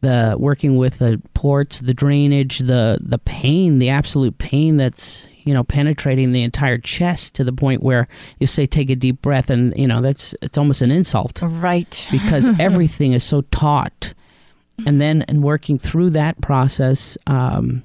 [0.00, 5.54] the working with the ports, the drainage, the the pain, the absolute pain that's you
[5.54, 8.06] know penetrating the entire chest to the point where
[8.38, 12.06] you say take a deep breath and you know that's it's almost an insult Right.
[12.12, 14.14] because everything is so taut.
[14.86, 17.82] And then and working through that process, um,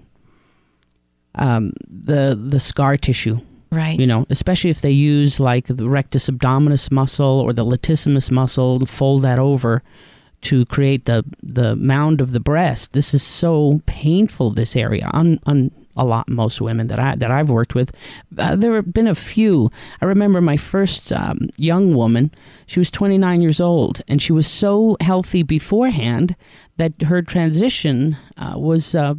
[1.33, 3.39] um, the the scar tissue,
[3.73, 3.99] Right.
[3.99, 8.75] you know, especially if they use like the rectus abdominis muscle or the latissimus muscle
[8.77, 9.81] and fold that over
[10.43, 12.93] to create the the mound of the breast.
[12.93, 14.51] This is so painful.
[14.51, 17.91] This area on on a lot most women that I that I've worked with.
[18.37, 19.71] Uh, there have been a few.
[20.01, 22.31] I remember my first um, young woman.
[22.65, 26.35] She was 29 years old, and she was so healthy beforehand
[26.77, 28.95] that her transition uh, was.
[28.95, 29.15] Uh,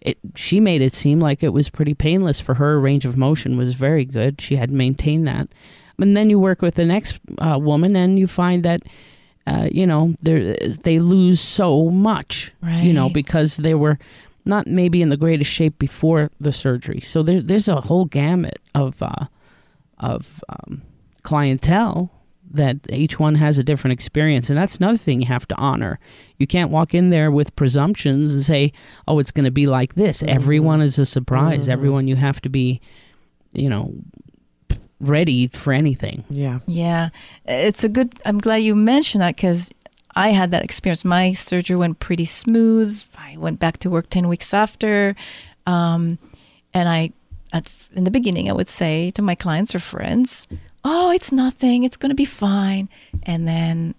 [0.00, 2.80] it, she made it seem like it was pretty painless for her.
[2.80, 4.40] Range of motion was very good.
[4.40, 5.48] She had maintained that.
[5.98, 8.82] And then you work with the next uh, woman, and you find that
[9.46, 12.52] uh, you know they they lose so much.
[12.82, 13.98] You know because they were
[14.46, 17.00] not maybe in the greatest shape before the surgery.
[17.00, 19.26] So there, there's a whole gamut of uh,
[19.98, 20.82] of um,
[21.22, 22.10] clientele
[22.52, 25.98] that each one has a different experience, and that's another thing you have to honor.
[26.38, 28.72] You can't walk in there with presumptions and say,
[29.06, 31.66] "Oh, it's going to be like this." Everyone is a surprise.
[31.68, 31.72] Mhm.
[31.72, 32.80] Everyone, you have to be,
[33.52, 33.94] you know,
[35.00, 36.24] ready for anything.
[36.28, 36.58] Yeah.
[36.66, 37.10] Yeah,
[37.46, 38.14] it's a good.
[38.24, 39.70] I'm glad you mentioned that because
[40.16, 41.04] I had that experience.
[41.04, 43.02] My surgery went pretty smooth.
[43.16, 45.14] I went back to work ten weeks after,
[45.66, 46.18] um,
[46.74, 47.10] and I,
[47.52, 50.46] at in the beginning, I would say to my clients or friends,
[50.84, 51.84] "Oh, it's nothing.
[51.84, 52.88] It's going to be fine."
[53.24, 53.94] And then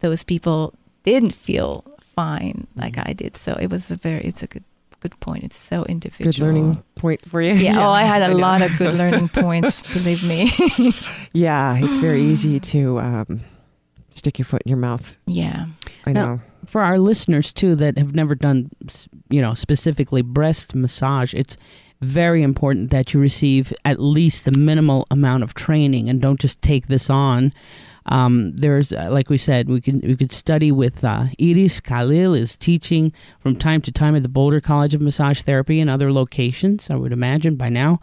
[0.00, 3.36] those people didn't feel fine like I did.
[3.36, 4.22] So it was a very.
[4.24, 4.64] It's a good
[5.00, 5.44] good point.
[5.44, 6.32] It's so individual.
[6.32, 7.52] Good learning point for you.
[7.54, 7.86] Yeah.
[7.86, 9.82] Oh, I had a lot of good learning points.
[9.92, 10.50] Believe me.
[11.32, 13.40] Yeah, it's very easy to um,
[14.10, 15.16] stick your foot in your mouth.
[15.26, 15.66] yeah.
[16.06, 16.40] I Now- know.
[16.66, 18.70] for our listeners too that have never done
[19.28, 21.56] you know specifically breast massage it's
[22.00, 26.60] very important that you receive at least the minimal amount of training and don't just
[26.62, 27.52] take this on.
[28.06, 32.34] Um, there's uh, like we said we can we could study with uh, Iris Khalil
[32.34, 36.12] is teaching from time to time at the Boulder College of Massage Therapy and other
[36.12, 38.00] locations I would imagine by now.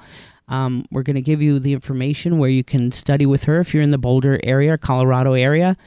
[0.49, 3.73] Um, we're going to give you the information where you can study with her if
[3.73, 5.77] you're in the Boulder area Colorado area.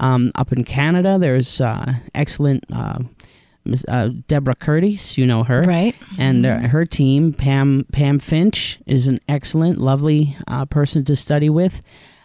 [0.00, 2.64] Um, up in Canada, there's uh, excellent
[3.68, 5.16] uh, uh, Deborah Curties.
[5.18, 5.94] You know her, Right.
[6.18, 11.48] and uh, her team, Pam Pam Fitch, is an excellent, lovely uh, person to study
[11.50, 11.82] with.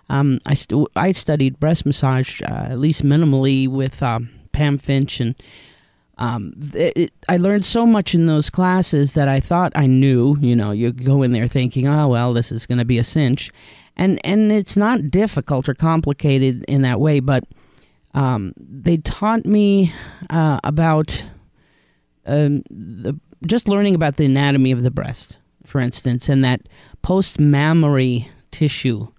[0.09, 5.19] Um, I st- I studied breast massage uh, at least minimally with um, Pam Fitch,
[5.19, 5.35] and
[6.17, 10.35] um, th- it, I learned so much in those classes that I thought I knew.
[10.39, 13.03] You know, you go in there thinking, oh well, this is going to be a
[13.03, 13.51] cinch,
[13.97, 17.43] and and it's not difficult or complicated in that way, but
[18.17, 19.93] um, they taught me
[20.31, 21.23] uh, about
[22.25, 26.61] um, the, just learning about the anatomy of the breast, for instance, and that
[27.03, 29.09] post mammary tissue.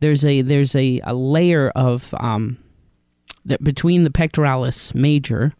[0.00, 2.56] There's a there's a, a layer of um,
[3.44, 5.52] that between the pectoralis major,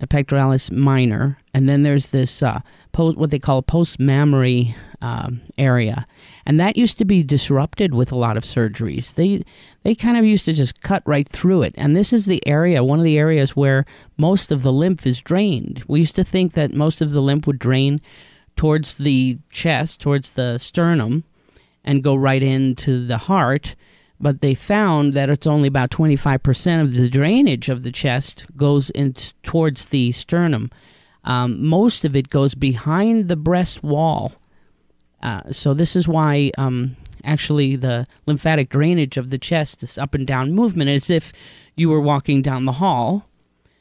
[0.00, 2.58] the pectoralis minor, and then there's this uh,
[2.90, 6.06] post what they call post mammary um, area,
[6.44, 9.14] and that used to be disrupted with a lot of surgeries.
[9.14, 9.44] They
[9.82, 12.84] they kind of used to just cut right through it, and this is the area,
[12.84, 13.84] one of the areas where
[14.16, 15.84] most of the lymph is drained.
[15.86, 18.00] We used to think that most of the lymph would drain
[18.56, 21.24] towards the chest, towards the sternum,
[21.84, 23.74] and go right into the heart.
[24.18, 28.88] But they found that it's only about 25% of the drainage of the chest goes
[28.90, 30.70] in towards the sternum.
[31.22, 34.32] Um, most of it goes behind the breast wall.
[35.22, 40.14] Uh, so this is why um, actually the lymphatic drainage of the chest, this up
[40.14, 41.32] and down movement, as if
[41.74, 43.26] you were walking down the hall.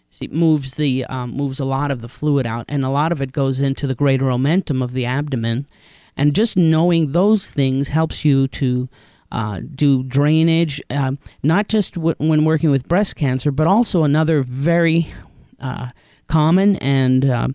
[0.10, 3.12] See, it moves the um, moves a lot of the fluid out, and a lot
[3.12, 5.68] of it goes into the greater omentum of the abdomen.
[6.16, 8.88] And just knowing those things helps you to
[9.32, 14.42] uh, do drainage, uh, not just w- when working with breast cancer, but also another
[14.44, 15.12] very
[15.60, 15.90] uh,
[16.28, 17.48] common and uh,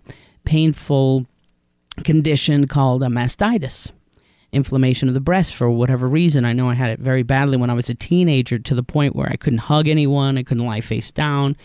[0.44, 1.26] painful
[2.04, 3.90] condition called a mastitis
[4.52, 6.44] inflammation of the breast for whatever reason.
[6.44, 9.14] I know I had it very badly when I was a teenager to the point
[9.14, 11.56] where I couldn't hug anyone, I couldn't lie face down.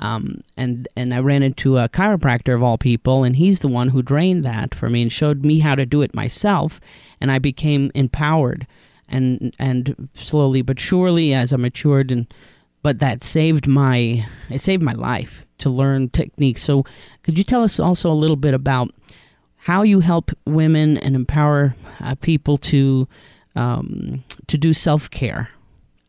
[0.00, 3.88] Um, and and I ran into a chiropractor of all people, and he's the one
[3.90, 6.80] who drained that for me and showed me how to do it myself,
[7.20, 8.66] and I became empowered,
[9.08, 12.26] and and slowly but surely as I matured, and
[12.82, 16.64] but that saved my it saved my life to learn techniques.
[16.64, 16.84] So,
[17.22, 18.92] could you tell us also a little bit about
[19.64, 23.08] how you help women and empower uh, people to
[23.56, 25.48] um, to do self care?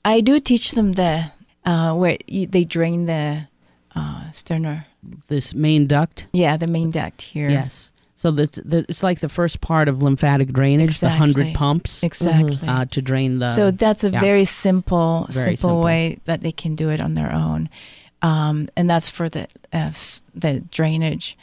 [0.03, 1.31] I do teach them the
[1.63, 3.47] uh, where you, they drain the
[3.95, 4.87] uh, sterner.
[5.29, 6.27] This main duct.
[6.33, 7.49] Yeah, the main duct here.
[7.49, 7.91] Yes.
[8.15, 11.07] So the, the, it's like the first part of lymphatic drainage, Exactly.
[11.07, 12.67] the hundred pumps Exactly.
[12.67, 13.51] uh, to drain the.
[13.51, 14.19] so that's a yeah.
[14.19, 15.81] very simple, Very simple, simple.
[15.81, 17.69] way that they can do it on their own,
[18.21, 19.91] um, and that's for the uh,
[20.33, 21.37] the drainage.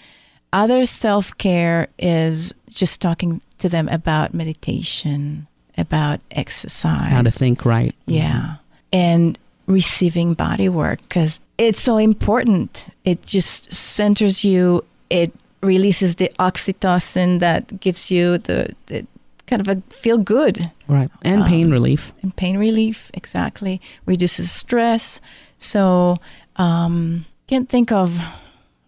[0.53, 5.47] Other self care is just talking to them about meditation,
[5.79, 7.95] about exercise, how to think right.
[8.07, 8.57] Yeah.
[8.93, 12.89] And receiving body work because it's so important.
[13.05, 19.07] It just centers you, it releases the oxytocin that gives you the, the
[19.47, 21.11] kind of a feel good Right.
[21.23, 22.13] And pain Um, relief.
[22.23, 23.81] and pain relief, exactly.
[24.05, 25.21] Reduces stress.
[25.59, 26.19] So,
[26.57, 28.19] um, can't think of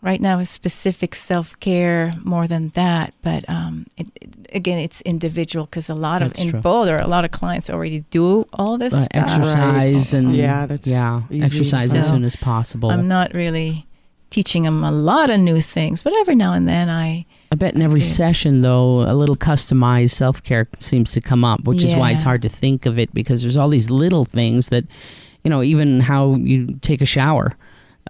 [0.04, 3.14] right now a specific self care more than that.
[3.22, 6.60] But um, it, it- again, it's individual because a lot of That's in true.
[6.60, 9.24] Boulder, a lot of clients already do all this Uh, stuff.
[9.28, 11.44] exercise and Yeah, that's yeah, easy.
[11.44, 12.90] exercise as soon as possible.
[12.90, 13.86] I'm not really
[14.30, 17.74] teaching them a lot of new things, but every now and then I I bet
[17.74, 18.08] in every Okay.
[18.08, 22.24] session, though, a little customized self care seems to come up, which is why it's
[22.24, 24.84] hard to think of it because there's all these little things that,
[25.44, 27.52] you know, even how you take a shower.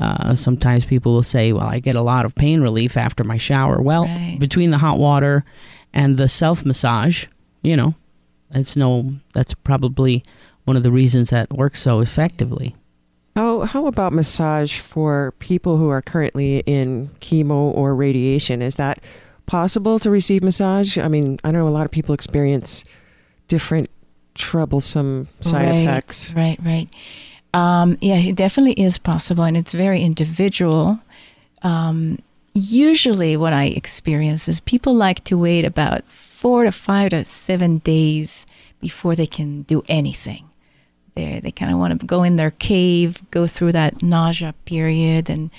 [0.00, 3.36] Uh, sometimes people will say, "Well, I get a lot of pain relief after my
[3.38, 4.36] shower." Well, Right.
[4.38, 5.44] between the hot water
[5.92, 7.26] and the self massage,
[7.62, 7.94] you know,
[8.50, 9.14] it's no.
[9.34, 10.24] That's probably
[10.64, 12.74] one of the reasons that works so effectively.
[13.36, 18.62] How how about massage for people who are currently in chemo or radiation?
[18.62, 19.00] Is that
[19.46, 20.96] possible to receive massage?
[20.98, 22.84] I mean, I know a lot of people experience
[23.48, 23.90] different
[24.34, 26.34] troublesome side Right, effects.
[26.34, 26.88] Right, right.
[27.54, 30.98] Um, yeah, it definitely is possible, and it's very individual.
[31.62, 32.18] Um,
[32.52, 37.78] usually, what I experience is people like to wait about four to five to seven
[37.78, 38.44] days
[38.80, 40.44] before they can do anything.
[41.14, 45.30] They they kind of want to go in their cave, go through that nausea period,
[45.30, 45.50] and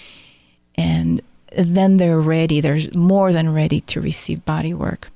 [0.76, 1.22] and
[1.56, 2.60] then they're ready.
[2.60, 5.10] They're more than ready to receive body work.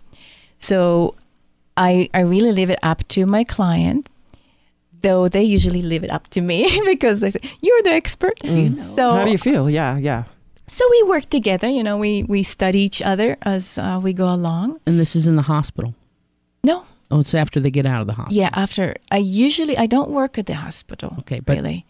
[0.60, 1.16] So
[1.76, 4.08] I I really leave it up to my client,
[5.02, 8.38] though they usually leave it up to me because they say you're the expert.
[8.40, 8.78] Mm.
[8.96, 9.70] So How do you feel?
[9.70, 10.24] Yeah, yeah.
[10.68, 11.68] so we work together.
[11.68, 14.80] You know, we we study each other as uh, we go along.
[14.86, 15.94] And this is in the hospital.
[16.64, 18.38] No, Oh, it's after they get out of the hospital.
[18.42, 18.50] yeah.
[18.54, 21.16] After I usually I don't work at the hospital.
[21.20, 21.86] Okay, but really,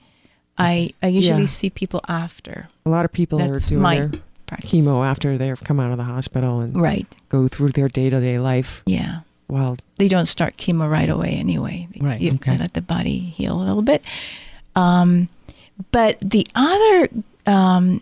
[0.57, 1.57] I I usually Yeah.
[1.59, 4.11] see people after A lot of people That's are doing my their
[4.47, 4.71] practice.
[4.71, 7.07] chemo after they've come out of the hospital and Right.
[7.29, 9.19] go through their day to day life Yeah.
[9.49, 11.87] While they don't start chemo right away anyway.
[11.91, 12.57] They- Right, You okay.
[12.57, 14.03] let the body heal a little bit.
[14.75, 15.27] Um,
[15.91, 17.09] but the other
[17.45, 18.01] um,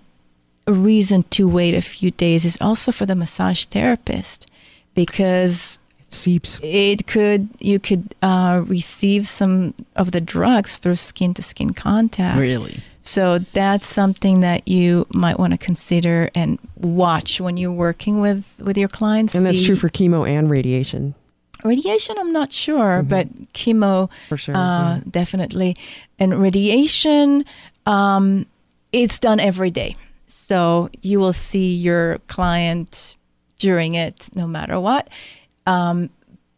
[0.68, 4.46] reason to wait a few days is also for the massage therapist
[4.94, 6.60] because it seeps.
[6.64, 12.40] it could you could uh, receive some of the drugs through skin to skin contact.
[12.40, 12.82] Really?
[13.04, 18.54] So that's something that you might want to consider and watch when you're working with
[18.60, 19.34] with your clients.
[19.36, 21.16] And that's true for chemo and radiation,
[21.68, 22.18] radiation.
[22.18, 23.10] I'm not sure, Mhm.
[23.10, 24.56] but chemo for sure.
[24.56, 25.02] uh, yeah.
[25.10, 25.76] definitely.
[26.20, 27.46] And radiation,
[27.86, 28.46] um,
[28.92, 29.96] it's done every day.
[30.28, 33.18] So you will see your client
[33.60, 35.08] during it no matter what.
[35.66, 36.10] Um,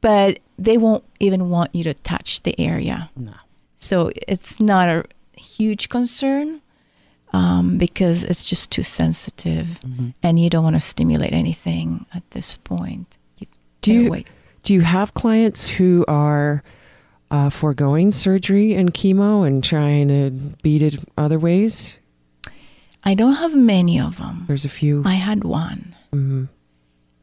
[0.01, 3.09] but they won't even want you to touch the area.
[3.15, 3.33] No.
[3.75, 5.03] So it's not a
[5.37, 6.61] huge concern
[7.31, 10.13] um, because it's just too sensitive, Mhm.
[10.23, 13.17] and you don't want to stimulate anything at this point.
[13.37, 13.47] You
[13.81, 14.27] Do you- wait.
[14.63, 16.63] Do you have clients who are
[17.31, 20.31] uh, foregoing surgery and chemo and trying to
[20.61, 21.97] beat it other ways?
[23.03, 24.43] I don't have many of them.
[24.47, 25.03] There's a few.
[25.05, 25.95] I had one.
[26.11, 26.49] Mhm.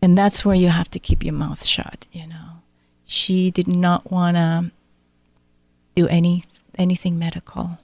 [0.01, 2.63] And that's where you have to keep your mouth shut, you know.
[3.05, 4.71] She did not want to
[5.95, 6.45] do any
[6.79, 7.79] anything medical.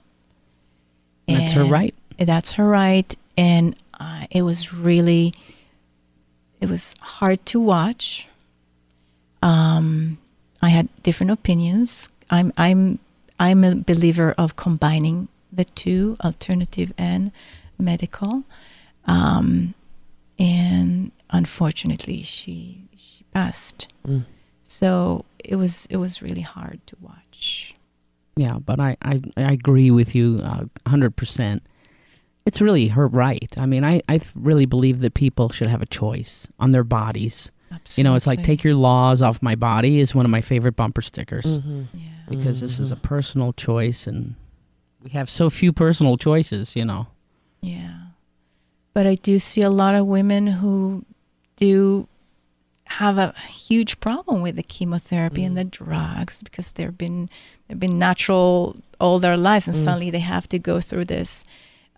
[1.27, 1.95] That's her right.
[2.17, 3.15] That's her right.
[3.37, 5.33] And uh, it was really,
[6.61, 8.27] it was hard to watch.
[9.43, 10.17] Um,
[10.61, 12.09] I had different opinions.
[12.29, 12.99] I'm, I'm,
[13.39, 17.31] I'm a believer of combining the two, alternative and
[17.77, 18.43] medical.
[19.05, 19.73] Um,
[20.39, 23.87] and unfortunately, she she passed.
[24.07, 24.25] Mm.
[24.63, 27.75] So it was it was really hard to watch.
[28.35, 31.61] Yeah, but I, I, I agree with you uh, 100%.
[32.47, 33.53] It's really her right.
[33.57, 37.51] I mean, I, I really believe that people should have a choice on their bodies.
[37.73, 37.99] Absolutely.
[37.99, 40.75] You know, it's like take your laws off my body is one of my favorite
[40.75, 41.87] bumper stickers Mhm.
[41.93, 42.07] yeah.
[42.29, 43.01] because this is a Mhm.
[43.01, 44.35] personal choice and
[45.01, 47.07] we have so few personal choices, you know.
[47.61, 47.95] Yeah.
[48.93, 51.03] But I do see a lot of women who
[51.57, 52.07] do
[52.85, 57.29] have a huge problem with the chemotherapy and the drugs because they've been
[57.67, 59.83] they've been natural all their lives and Mm.
[59.83, 61.43] suddenly they have to go through this.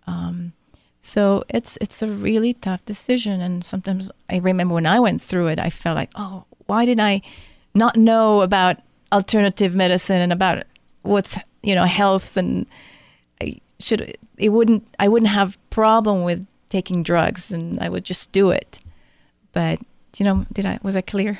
[0.08, 0.54] Um,
[1.06, 5.48] so it's it's a really tough decision and sometimes I remember when I went through
[5.48, 7.22] it I felt like, "Oh, why did I
[7.74, 8.78] not know about
[9.12, 10.64] alternative medicine and about
[11.04, 12.66] what's, you know, health and
[13.42, 18.32] I should it wouldn't I wouldn't have problem with taking drugs and I would just
[18.32, 18.80] do it.
[19.54, 19.80] But
[20.18, 21.40] you know, did I was I clear?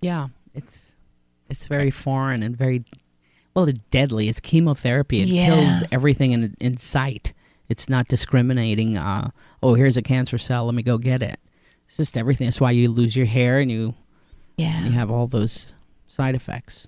[0.00, 0.92] Yeah, it's
[1.48, 2.82] it's very foreign and very
[3.54, 4.28] well, it's deadly.
[4.28, 5.20] It's chemotherapy.
[5.22, 5.46] It Yeah.
[5.46, 7.32] kills everything in in sight.
[7.68, 8.96] It's not discriminating.
[8.96, 9.30] Uh,
[9.62, 10.66] oh, here's a cancer cell.
[10.66, 11.38] Let me go get it.
[11.86, 12.46] It's just everything.
[12.46, 13.94] That's why you lose your hair and you
[14.56, 14.84] Yeah.
[14.84, 15.74] you have all those
[16.06, 16.86] side effects.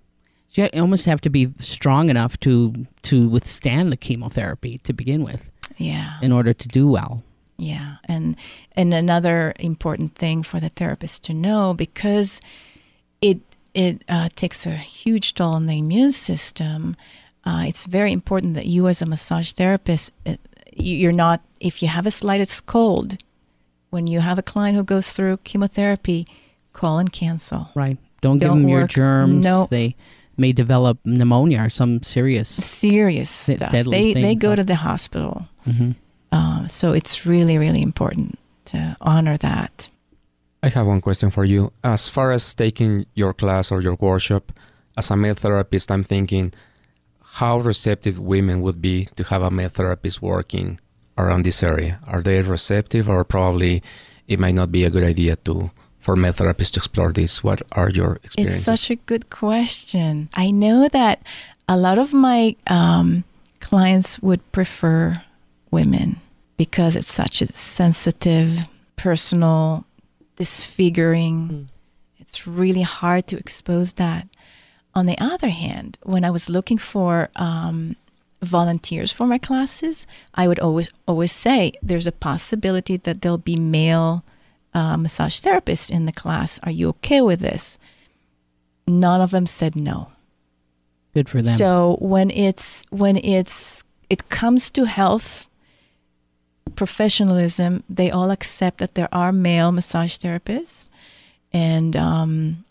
[0.48, 5.22] So you almost have to be strong enough to to withstand the chemotherapy to begin
[5.22, 6.18] with yeah.
[6.22, 7.22] in order to do well.
[7.56, 8.36] Yeah, and
[8.74, 12.40] and another important thing for the therapist to know because
[13.20, 13.40] it
[13.74, 16.96] it uh, takes a huge toll on the immune system.
[17.44, 20.36] Uh, it's very important that you, as a massage therapist, uh,
[20.74, 23.16] you're not if you have a slightest cold,
[23.90, 26.26] when you have a client who goes through chemotherapy,
[26.72, 27.68] call and cancel.
[27.74, 27.98] Right.
[28.20, 29.44] Don't, give Don't them your germs.
[29.44, 29.66] No.
[29.70, 29.96] They
[30.36, 32.48] may develop pneumonia or some serious.
[32.48, 33.72] Serious Th- stuff.
[33.72, 34.56] deadly They they go huh?
[34.56, 35.46] to the hospital.
[35.64, 35.92] hmm
[36.32, 39.90] Uh, so it's really really important to honor that.
[40.62, 41.72] I have one question for you.
[41.82, 44.52] As far as taking your class or your workshop,
[44.96, 46.52] as a male therapist, I'm thinking
[47.34, 50.78] how receptive women would be to have a male therapist working
[51.16, 52.00] around this area.
[52.06, 53.82] Are they receptive, or probably
[54.26, 57.44] it might not be a good idea to for male therapists to explore this?
[57.44, 58.56] What are your experiences?
[58.58, 60.28] It's such a good question.
[60.34, 61.22] I know that
[61.68, 63.24] a lot of my um,
[63.60, 65.14] clients would prefer
[65.70, 66.20] women
[66.56, 68.58] because it's such a sensitive,
[68.96, 69.84] personal,
[70.36, 71.48] disfiguring.
[71.48, 71.66] Mm.
[72.18, 74.26] It's really hard to expose that.
[74.94, 77.96] On the other hand, when I was looking for um,
[78.42, 83.56] volunteers for my classes, I would always always say there's a possibility that there'll be
[83.56, 84.24] male
[84.74, 86.58] uh, massage therapists in the class.
[86.62, 87.78] Are you okay with this?
[88.86, 90.08] None of them said no.
[91.14, 91.54] Good for them.
[91.54, 95.46] So when it's when it's it comes to health
[96.76, 100.88] professionalism, they all accept that there are male massage therapists,
[101.52, 102.64] and um,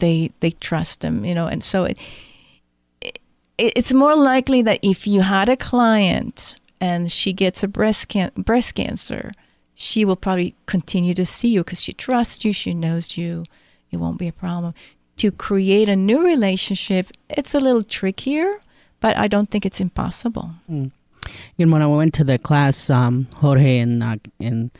[0.00, 1.46] they they trust them, you know.
[1.46, 1.98] And so it,
[3.00, 3.18] it
[3.58, 8.32] it's more likely that if you had a client and she gets a breast can-
[8.36, 9.32] breast cancer,
[9.74, 13.44] she will probably continue to see you because she trusts you, she knows you.
[13.90, 14.74] It won't be a problem.
[15.18, 18.52] To create a new relationship, it's a little trickier,
[19.00, 20.50] but I don't think it's impossible.
[20.68, 20.90] Mm.
[21.58, 24.70] Know, when I went to the class, um, Jorge, and uh, in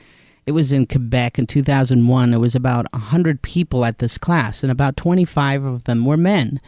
[0.47, 2.30] it was in Quebec in 2001.
[2.30, 6.61] There was about hundred people at this class, and about 25 of them were men.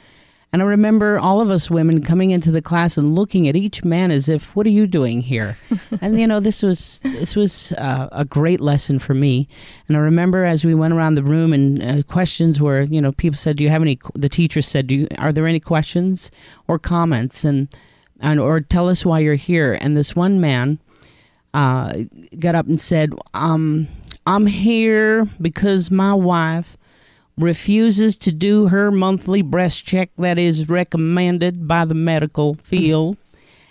[0.53, 3.85] And I remember all of us women coming into the class and looking at each
[3.85, 5.59] man as if, "What are you doing here?"
[6.01, 9.49] and you know, this was this was uh, a great lesson for me.
[9.89, 13.13] And I remember as we went around the room and uh, questions were, you know,
[13.13, 16.31] people said, "Do you have any?" The teacher said, "Do you, are there any questions
[16.69, 17.69] or comments?" and
[18.21, 19.75] and or tell us why you're here.
[19.75, 20.79] And this one man
[21.57, 22.05] uh,
[22.39, 23.89] got up and said, um,
[24.27, 26.77] "I'm here because my wife
[27.39, 33.17] refuses to do her monthly breast check that is recommended by the medical field.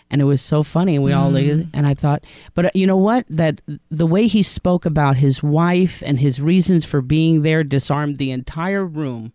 [0.09, 0.97] and it was so funny.
[0.99, 2.23] We all and I thought,
[2.53, 3.25] but uh, you know what?
[3.29, 8.17] That the way he spoke about his wife and his reasons for being there disarmed
[8.17, 9.31] the entire room.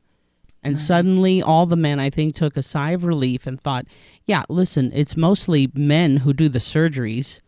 [0.63, 3.87] And suddenly, all the men, I think, took a sigh of relief and thought,
[4.27, 7.41] yeah, listen, it's mostly men who do the surgeries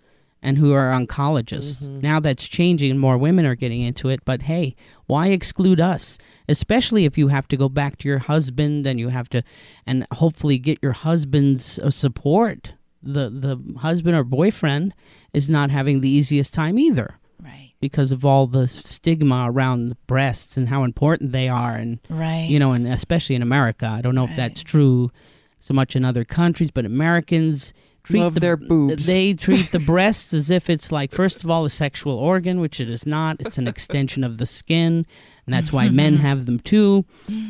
[0.43, 1.80] and who are oncologists.
[2.03, 4.24] Now that's changing and more women are getting into it.
[4.24, 4.74] But hey,
[5.07, 6.18] why exclude us?
[6.49, 9.43] Especially if you have to go back to your husband and you have to,
[9.86, 12.74] and hopefully get your husband's uh, support.
[13.05, 14.95] The, the husband or boyfriend
[15.32, 17.72] is not having the easiest time either Right.
[17.80, 22.47] because of all the stigma around the breasts and how important they are and Right.
[22.49, 25.11] you know and especially in america i don't know if that's true
[25.59, 27.72] so much in other countries but americans
[28.05, 29.07] treat Love the, their boobs.
[29.07, 32.80] they treat the breasts as if it's like first of all a sexual organ which
[32.80, 33.36] it is not.
[33.40, 35.07] It's an extension of the skin
[35.46, 37.05] and that's why men have them too.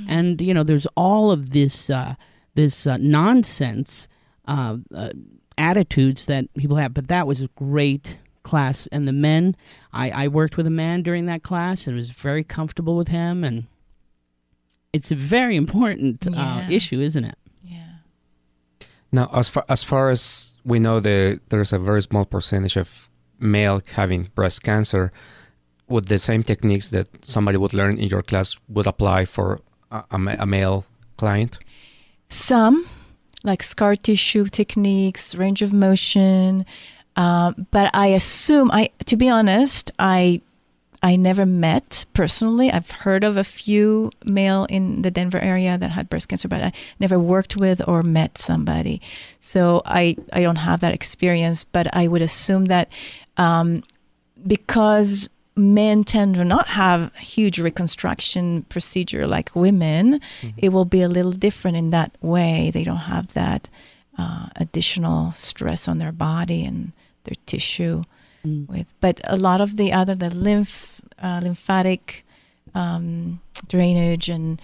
[0.09, 2.15] And you know there's all of this uh,
[2.55, 4.09] this uh, nonsense
[4.47, 5.11] uh, uh,
[5.59, 6.95] attitudes that people have.
[6.95, 8.89] But that was a great class.
[8.91, 9.57] And the men
[9.93, 13.45] I, I worked with a man during that class and was very comfortable with him.
[13.45, 13.67] And
[14.93, 17.37] it's a very important uh, issue isn't it?
[17.37, 17.42] yeah.
[19.13, 23.09] Now, as far as far as we know, the there's a very small percentage of
[23.39, 25.13] male having breast cancer.
[25.89, 29.61] Would the same techniques that somebody would learn in your class would apply for
[29.91, 30.87] a, a, male
[31.19, 31.59] client?
[32.29, 32.87] Some,
[33.45, 36.65] like scar tissue techniques, range of motion.
[37.17, 40.41] Um, but I assume, I to be honest, I
[41.03, 42.71] I never met personally.
[42.71, 46.63] I've heard of a few male in the Denver area that had breast cancer, but
[46.63, 49.01] I never worked with or met somebody.
[49.41, 51.65] So I I don't have that experience.
[51.65, 52.89] But I would assume that
[53.37, 53.83] um,
[54.47, 60.21] because men tend to not have huge reconstruction procedure like women,
[60.57, 62.71] it will be a little different in that way.
[62.73, 63.69] They don't have that
[64.17, 66.93] uh, additional stress on their body and
[67.25, 68.05] their tissue.
[68.45, 70.92] With, but a lot of the other the lymph
[71.23, 72.25] uh, lymphatic
[72.75, 74.61] um, drainage and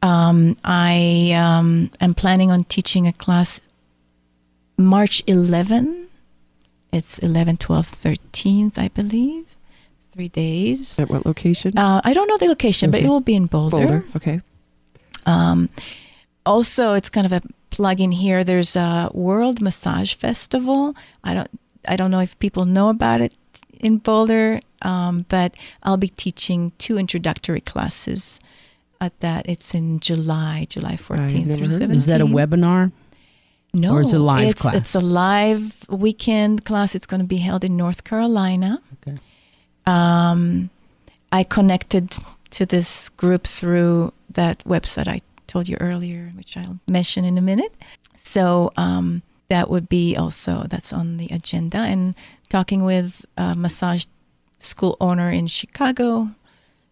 [0.00, 3.60] Um, I um, am planning on teaching a class
[4.76, 6.06] March 11.
[6.92, 9.56] It's 11, 12, 13th, I believe.
[10.14, 10.96] Three days.
[11.00, 11.76] At what location?
[11.76, 13.76] Uh, I don't know the location, but it will be in Boulder.
[13.76, 14.04] Boulder.
[14.14, 14.40] Okay.
[15.26, 15.68] Um,
[16.46, 18.44] also, it's kind of a plug in here.
[18.44, 20.94] There's a World Massage Festival.
[21.24, 21.50] I don't
[21.88, 23.32] I don't know if people know about it
[23.80, 28.38] in Boulder, um, but I'll be teaching two introductory classes
[29.00, 29.48] at that.
[29.48, 31.94] It's in July, July 14th through 17th.
[31.94, 32.92] is that a webinar
[33.72, 34.74] No, Or is it a live it's, class?
[34.76, 36.94] It's a live weekend class.
[36.94, 38.80] It's going to be held in North Carolina.
[39.86, 40.70] Um,
[41.32, 42.16] I connected
[42.50, 47.42] to this group through that website I told you earlier, which I'll mention in a
[47.42, 47.74] minute.
[48.16, 51.78] So um, that would be also that's on the agenda.
[51.78, 52.14] And
[52.48, 54.04] talking with a massage
[54.58, 56.30] school owner in Chicago.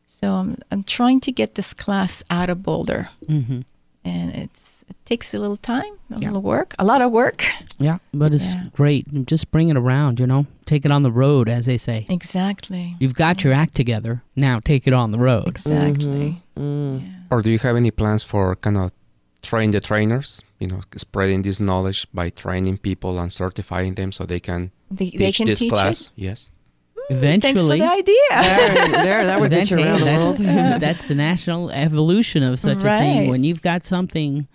[0.07, 3.61] So I'm I'm trying to get this class out of Boulder mm-hmm.
[4.05, 6.29] and it's it takes a little time, a Yeah.
[6.29, 7.45] little work, a lot of work.
[7.79, 8.65] Yeah, but it's Yeah.
[8.81, 9.05] great.
[9.33, 10.47] Just bring it around, you know.
[10.67, 12.07] Take it on the road, as they say.
[12.09, 12.85] Exactly.
[13.01, 14.23] You've got your act together.
[14.37, 15.49] Now take it on the road.
[15.49, 16.43] Exactly.
[16.57, 17.01] Mm.
[17.01, 17.09] Yeah.
[17.31, 18.91] Or do you have any plans for kind of
[19.43, 20.41] train the trainers.
[20.61, 25.07] You know, spreading this knowledge by training people and certifying them so they can They,
[25.11, 26.07] teach they can this teach class.
[26.07, 26.11] it.
[26.15, 26.51] Yes.
[27.11, 28.29] Eventually, Thanks for the idea.
[28.31, 30.81] There, there, that would get you Eventually, around the that's, world.
[30.87, 33.29] that's the national evolution of such a thing.
[33.29, 34.47] When you've got something,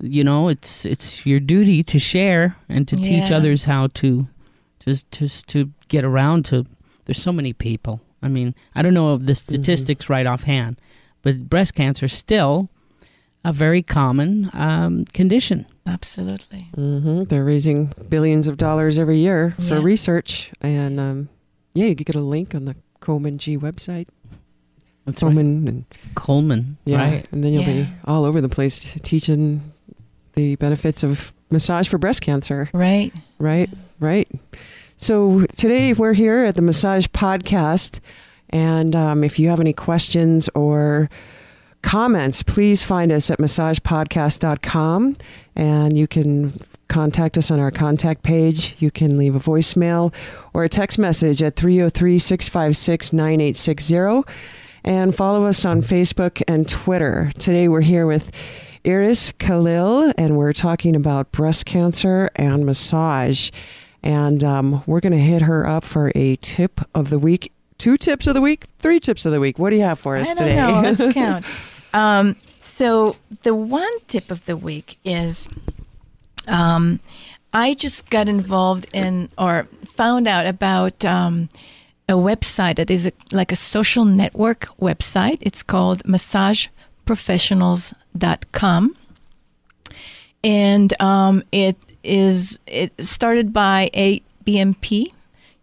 [0.00, 4.28] you know, it's it's your duty to share and to teach others how to
[4.80, 6.66] just just to get around to.
[7.04, 8.00] There's so many people.
[8.22, 10.80] I mean, I don't know of the statistics right offhand,
[11.22, 12.68] but breast cancer is still
[13.44, 15.66] a very common um, condition.
[15.86, 16.68] Absolutely.
[16.74, 21.28] hmm They're raising billions of dollars every year for research, and um,
[21.74, 24.08] yeah, you could get a link on the Komen G website.
[25.04, 25.36] That's right.
[25.36, 25.84] And
[26.16, 27.28] Komen, yeah, right?
[27.30, 29.72] and then you'll be all over the place teaching
[30.36, 32.68] the benefits of massage for breast cancer.
[32.72, 33.12] Right.
[33.38, 34.28] Right, right.
[34.98, 38.00] So today we're here at the Massage Podcast,
[38.50, 41.10] and um, if you have any questions or
[41.82, 45.16] comments, please find us at massagepodcast.com,
[45.54, 46.52] and you can
[46.88, 48.74] contact us on our contact page.
[48.78, 50.12] You can leave a voicemail
[50.52, 54.32] or a text message at 303 656 9860,
[54.84, 57.30] and follow us on Facebook and Twitter.
[57.38, 58.30] Today we're here with
[58.86, 63.50] Iris Khalil, and we're talking about breast cancer and massage.
[64.02, 67.52] And um, we're going to hit her up for a tip of the week.
[67.78, 69.58] Two tips of the week, three tips of the week.
[69.58, 70.56] What do you have for us I don't today?
[70.56, 70.80] know.
[70.80, 71.46] Let's count.
[71.92, 75.48] Um, so the one tip of the week is,
[76.46, 77.00] um,
[77.52, 81.48] I just got involved in or found out about um,
[82.08, 85.38] a website that is a, like a social network website.
[85.40, 86.06] It's called
[87.06, 88.96] MassageProfessionals.com,
[90.44, 95.06] and um, it is it started by ABMP.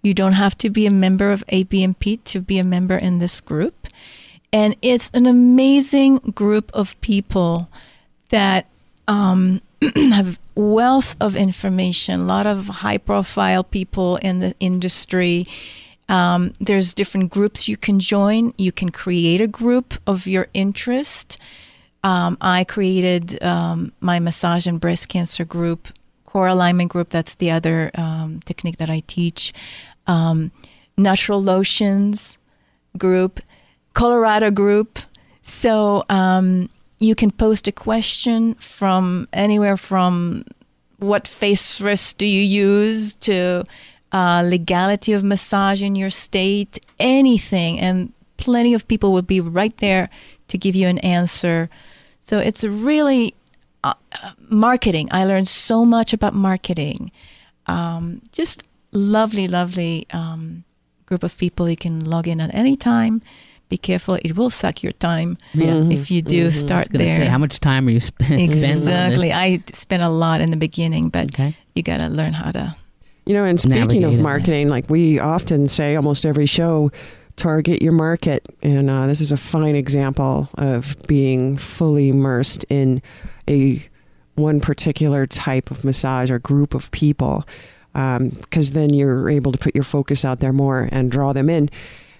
[0.02, 3.40] You don't have to be a member of ABMP to be a member in this
[3.40, 3.88] group.
[4.52, 7.70] And it's an amazing group of people
[8.30, 8.68] that
[9.08, 9.62] um,
[9.96, 15.48] have wealth of information, a lot of high profile people in the industry.
[16.10, 18.54] Um, there's different groups you can join.
[18.58, 21.38] You can create a group of your interest.
[22.04, 25.88] Um, I created um, my massage and breast cancer group,
[26.26, 27.10] core alignment group.
[27.10, 29.54] That's the other um, technique that I teach.
[30.06, 30.52] Um,
[30.98, 32.38] natural lotions
[32.98, 33.40] group,
[33.94, 35.00] Colorado group.
[35.42, 40.46] So um, you can post a question from anywhere from
[40.98, 43.64] what face rest do you use to
[44.14, 49.76] uh, legality of massage in your state, anything, and plenty of people will be right
[49.78, 50.10] there
[50.50, 51.70] to give you an answer.
[52.22, 53.34] So it's really
[53.84, 53.94] uh,
[54.50, 55.08] marketing.
[55.12, 57.12] I learned so much about marketing.
[57.68, 60.64] Um, just lovely, lovely um,
[61.06, 61.70] group of people.
[61.70, 63.22] You can log in at any time.
[63.70, 65.38] Be careful; it will suck your time.
[65.56, 65.92] Mhm.
[65.92, 66.42] if you do Mhm.
[66.44, 67.16] I was start there.
[67.16, 68.64] say, how much time are you spend, spend on this?
[68.78, 69.34] exactly.
[69.34, 71.56] I spent a lot in the beginning, but Okay.
[71.74, 72.76] you got to learn how to.
[73.26, 74.22] You know, and speaking Navigate of it.
[74.22, 76.92] marketing, like we often say almost every show,
[77.36, 78.46] target your market.
[78.62, 83.02] And uh, this is a fine example of being fully immersed in
[83.50, 83.86] a
[84.36, 87.46] one particular type of massage or group of people.
[87.94, 91.70] Because then you're able to put your focus out there more and draw them in.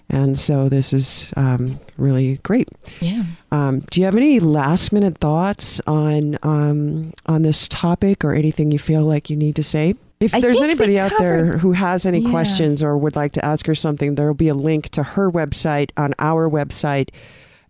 [0.08, 2.68] And so this is um, really great.
[3.00, 3.24] Yeah.
[3.50, 8.70] Um, do you have any last minute thoughts on um, on this topic or anything
[8.70, 9.94] you feel like you need to say?
[10.20, 12.30] If I there's anybody out there who has any Yeah.
[12.30, 15.30] questions or would like to ask her something, there will be a link to her
[15.30, 17.08] website on our website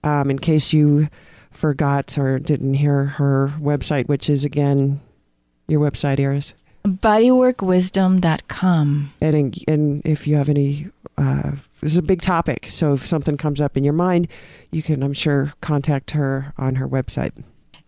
[0.04, 1.08] um, in case you
[1.50, 5.00] forgot or didn't hear her website, which is again
[5.66, 6.54] your website, Iris.
[6.86, 9.12] Bodyworkwisdom.com.
[9.20, 12.66] And, and if you have any, uh, this is a big topic.
[12.68, 14.28] So if something comes up in your mind,
[14.70, 17.32] you can, I'm sure, contact her on her website.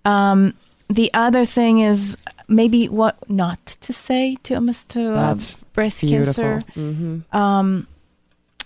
[0.05, 0.55] Um,
[0.89, 2.16] the other thing is
[2.49, 4.55] maybe what not to say to
[4.89, 6.43] to uh, That's breast Beautiful.
[6.45, 6.72] cancer.
[6.74, 7.87] hmm Um,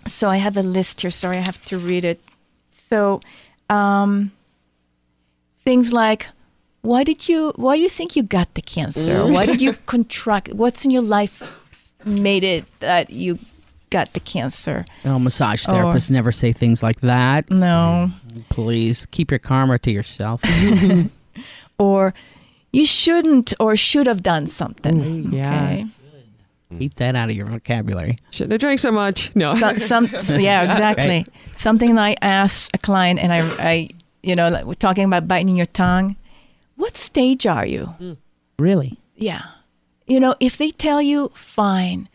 [0.06, 1.10] so I have a list here.
[1.10, 2.20] Sorry, I have to read it.
[2.70, 3.20] So,
[3.68, 4.32] um,
[5.64, 6.28] things like,
[6.82, 7.52] why did you?
[7.56, 9.16] Why do you think you got the cancer?
[9.16, 9.32] Mm.
[9.32, 10.52] Why did you contract?
[10.54, 11.42] What's in your life
[12.04, 13.38] made it that you
[13.90, 14.84] got the cancer?
[15.04, 17.50] Oh, massage Or- therapists never say things like that.
[17.50, 18.10] No.
[18.48, 20.40] Please keep your karma to yourself.
[21.80, 22.14] Or
[22.72, 24.96] you shouldn't or should have done something.
[24.96, 25.72] Mm, yeah.
[25.72, 25.84] Okay.
[26.78, 28.18] keep that out of your vocabulary.
[28.30, 29.34] Shouldn't have drank so much.
[29.34, 29.56] No.
[29.56, 30.04] So, some,
[30.38, 31.24] yeah, exactly.
[31.54, 33.88] Something I asked a client, and I, I,
[34.22, 36.16] you know, like we're talking about biting your tongue.
[36.76, 38.16] What stage are you?
[38.58, 38.98] Really?
[39.16, 39.42] Yeah.
[40.06, 42.08] You know, if they tell you, fine.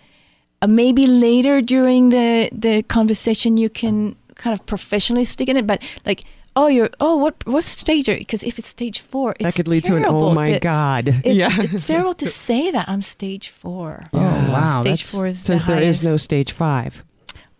[0.61, 5.67] Uh, maybe later during the the conversation, you can kind of professionally stick in it.
[5.67, 6.23] But like,
[6.55, 8.17] oh, you're oh, what what stage are?
[8.17, 11.07] Because if it's stage four, it's that could lead to an oh my to- god.
[11.23, 11.49] It's, yeah.
[11.61, 14.09] it's terrible to say that I'm stage four.
[14.13, 14.51] Oh, Yeah.
[14.51, 14.81] wow.
[14.81, 16.03] stage that's- four is Since the there is highest.
[16.03, 17.03] no stage five.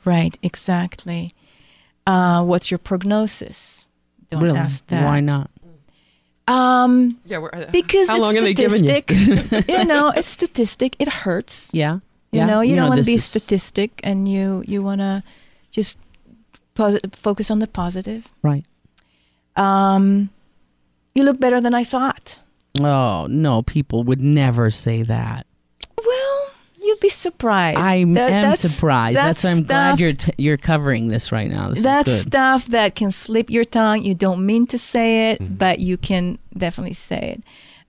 [0.05, 1.31] right, exactly.
[2.07, 3.87] Uh, what's your prognosis?
[4.29, 4.57] Don't really?
[4.57, 5.05] ask that.
[5.05, 5.49] Why not?
[6.47, 7.39] Um, Yeah,
[7.71, 9.01] because How it's long are they giving you?
[9.01, 9.67] statistic.
[9.69, 10.95] you know, it's statistic.
[10.99, 11.69] It hurts.
[11.73, 11.95] Yeah.
[12.31, 12.45] You yeah.
[12.45, 15.23] know, you, don't want to be a is- statistic, and you you want to
[15.71, 15.97] just
[16.75, 18.27] posi- focus on the positive.
[18.43, 18.65] Right.
[19.55, 20.29] Um,
[21.13, 22.39] you look better than I thought.
[22.79, 25.45] Oh no, people would never say that.
[26.05, 26.47] Well,
[26.81, 27.77] you'd be surprised.
[27.79, 29.15] I am that's- surprised.
[29.15, 31.69] That's, that's why I'm glad you're t- you're covering this right now.
[31.69, 32.21] This That's good.
[32.27, 34.03] stuff that can slip your tongue.
[34.03, 35.57] You don't mean to say it, Mhm.
[35.57, 37.43] but you can definitely say it.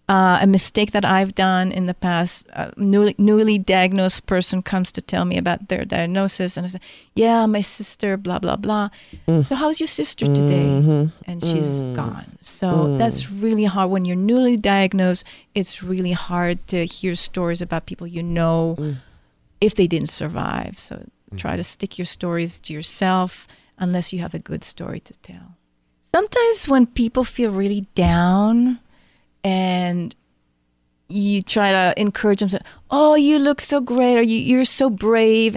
[0.09, 4.93] Uh, a mistake that I've done in the past, a newly, newly diagnosed person comes
[4.93, 6.79] to tell me about their diagnosis, and I say,
[7.17, 8.91] "Yeah, my sister, blah blah blah."
[9.27, 9.45] Mm.
[9.45, 10.71] So how's your sister today?
[10.79, 11.11] Mhm.
[11.27, 11.95] And she's Mm.
[11.97, 12.39] gone.
[12.41, 12.99] So Mm.
[12.99, 15.25] that's really hard when you're newly diagnosed.
[15.57, 18.97] It's really hard to hear stories about people you know Mm.
[19.61, 20.79] if they didn't survive.
[20.79, 21.03] So
[21.37, 25.59] try to stick your stories to yourself unless you have a good story to tell.
[26.15, 28.79] Sometimes when people feel really down
[29.47, 30.15] and
[31.09, 32.59] you try to encourage them, say,
[32.91, 35.57] oh, you look so great, or you, you're so brave.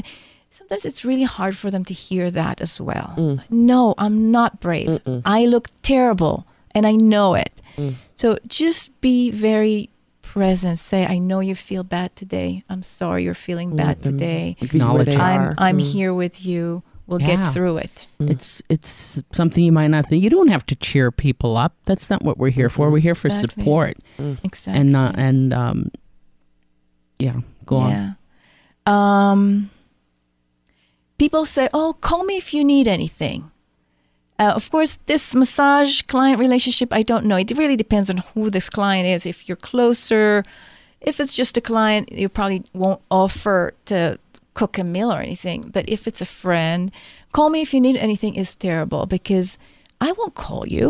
[0.52, 3.14] Sometimes it's really hard for them to hear that as well.
[3.18, 3.42] Mm.
[3.50, 4.88] No, I'm not brave.
[4.90, 5.22] Mm-mm.
[5.26, 7.62] I look terrible and I know it.
[7.78, 7.96] Mm.
[8.16, 9.90] So just be very
[10.22, 10.78] present.
[10.78, 12.64] Say, I know you feel bad today.
[12.70, 14.56] I'm sorry you're feeling bad Let them today.
[14.62, 15.16] Acknowledge.
[15.16, 15.56] I'm.
[15.58, 15.92] I'm Mm.
[15.94, 16.84] here with you.
[17.10, 17.38] We'll Yeah.
[17.42, 18.08] get through it.
[18.22, 18.30] Mm.
[18.30, 20.24] It's it's something you might not think.
[20.24, 21.74] You don't have to cheer people up.
[21.86, 22.90] That's not what we're here for.
[22.92, 23.64] We're here for Exactly.
[23.64, 23.98] support
[24.44, 24.80] Exactly.
[24.80, 25.92] and uh, and um,
[27.18, 27.42] yeah.
[27.66, 27.92] Go on.
[27.92, 28.14] yeah.
[28.86, 29.70] Um,
[31.18, 33.52] people say, "Oh, call me if you need anything."
[34.40, 37.36] Uh, of course, this massage client relationship, I don't know.
[37.36, 39.26] It really depends on who this client is.
[39.26, 40.44] If you're closer,
[41.02, 44.18] if it's just a client, you probably won't offer to
[44.60, 45.60] cook a meal or anything.
[45.76, 46.92] But if it's a friend,
[47.36, 49.58] call me if you need anything is terrible because
[50.08, 50.88] I won't call you.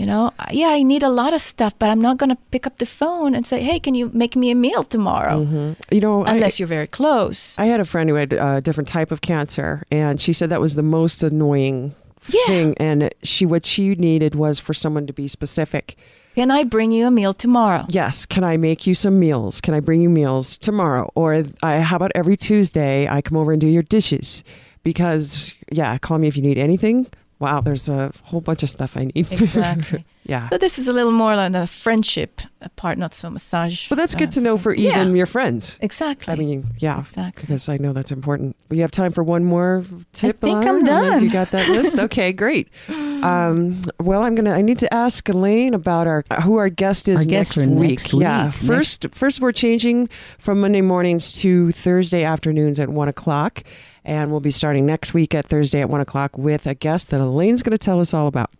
[0.00, 2.64] You know, yeah, I need a lot of stuff, but I'm not going to pick
[2.66, 5.76] up the phone and say, "Hey, can you make me a meal tomorrow?" Mhm.
[5.92, 7.54] You know, I- Unless you're very close.
[7.58, 10.60] I had a friend who had a different type of cancer, and she said that
[10.66, 11.92] was the most annoying
[12.32, 12.46] Yeah.
[12.46, 12.68] thing.
[12.80, 15.96] And she, what she needed was for someone to be specific.
[16.40, 17.84] Can I bring you a meal tomorrow?
[17.90, 19.60] Yes, can I make you some meals?
[19.60, 21.12] Can I bring you meals tomorrow?
[21.14, 24.42] Or I, how about every Tuesday I come over and do your dishes?
[24.82, 27.08] Because yeah, call me if you need anything.
[27.40, 29.26] Wow, there's a whole bunch of stuff I need.
[29.40, 30.04] Exactly.
[30.24, 30.48] yeah.
[30.50, 32.42] so this is a little more like a friendship
[32.76, 33.88] part, not so massage.
[33.88, 35.00] But that's good uh, to know for yeah.
[35.00, 35.78] even your friends.
[35.80, 36.32] Exactly.
[36.32, 37.42] I mean, yeah, exactly.
[37.42, 38.56] because I know that's important.
[38.68, 40.36] We have time for one more tip.
[40.44, 40.68] I think Alana?
[40.68, 41.22] I'm done.
[41.24, 41.98] You got that list?
[42.10, 42.68] Okay, great.
[42.88, 44.52] Um, well, I'm gonna.
[44.52, 47.70] I need to ask Elaine about our who our guest is Our guests next are
[47.74, 47.90] week.
[47.90, 48.54] next Yeah, week.
[48.54, 53.62] first, first we're changing from Monday mornings to Thursday afternoons at one o'clock,
[54.10, 57.20] and we'll be starting next week at Thursday at one o'clock with a guest that
[57.20, 58.50] Elaine's going to tell us all about.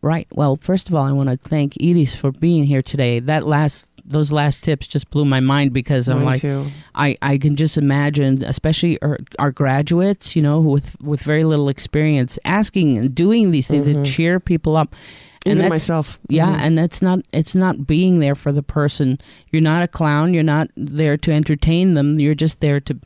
[0.00, 0.26] Right.
[0.32, 3.20] Well, first of all, I want to thank Edith for being here today.
[3.20, 6.66] That last those last tips just blew my mind because I'm like too.
[6.94, 11.68] I, I can just imagine, especially our, our graduates, you know, with with very little
[11.68, 14.04] experience, asking and doing these things Mhm.
[14.04, 14.94] to cheer people up.
[15.46, 16.18] And Even that's- myself.
[16.28, 16.60] Yeah, Mhm.
[16.60, 19.18] and that's not it's not being there for the person.
[19.52, 20.32] You're not a clown.
[20.34, 22.18] You're not there to entertain them.
[22.20, 22.98] You're just there to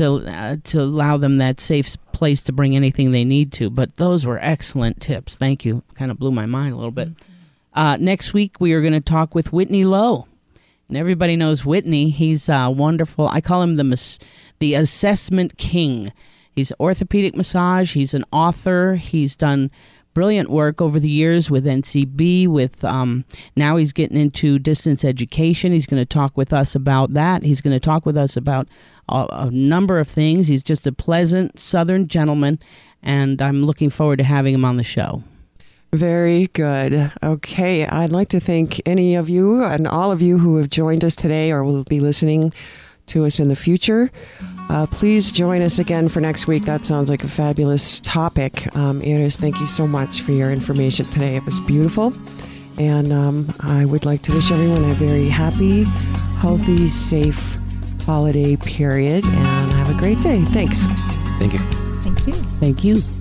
[0.00, 3.70] to uh, to allow them that safe place to bring anything they need to.
[3.70, 5.34] But those were excellent tips.
[5.34, 5.82] Thank you.
[5.94, 7.10] Kind of blew my mind a little bit.
[7.74, 10.26] Uh, next week we are going to talk with Whitney Lowe,
[10.88, 12.10] and everybody knows Whitney.
[12.10, 13.28] He's uh, wonderful.
[13.28, 14.18] I call him the mas-
[14.58, 16.12] the assessment king.
[16.52, 17.94] He's orthopedic massage.
[17.94, 18.94] He's an author.
[18.94, 19.70] He's done
[20.14, 22.48] brilliant work over the years with NCB.
[22.48, 23.24] With um,
[23.56, 25.72] now he's getting into distance education.
[25.72, 27.42] He's going to talk with us about that.
[27.42, 28.68] He's going to talk with us about
[29.08, 30.48] a, a number of things.
[30.48, 32.58] He's just a pleasant Southern gentleman,
[33.02, 35.22] and I'm looking forward to having him on the show.
[35.92, 37.12] Very good.
[37.22, 37.84] Okay.
[37.84, 41.16] I'd like to thank any of you and all of you who have joined us
[41.16, 42.52] today or will be listening
[43.06, 44.12] to us in the future.
[44.70, 46.64] Uh, please join us again for next week.
[46.64, 48.74] That sounds like a fabulous topic.
[48.76, 51.34] Um, Iris, thank you so much for your information today.
[51.34, 52.14] It was beautiful.
[52.78, 55.82] And um, I would like to wish everyone a very happy,
[56.38, 57.58] healthy, safe
[58.06, 60.40] holiday period and have a great day.
[60.42, 60.84] Thanks.
[61.40, 61.58] Thank you.
[62.02, 62.32] Thank you.
[62.32, 63.19] Thank you.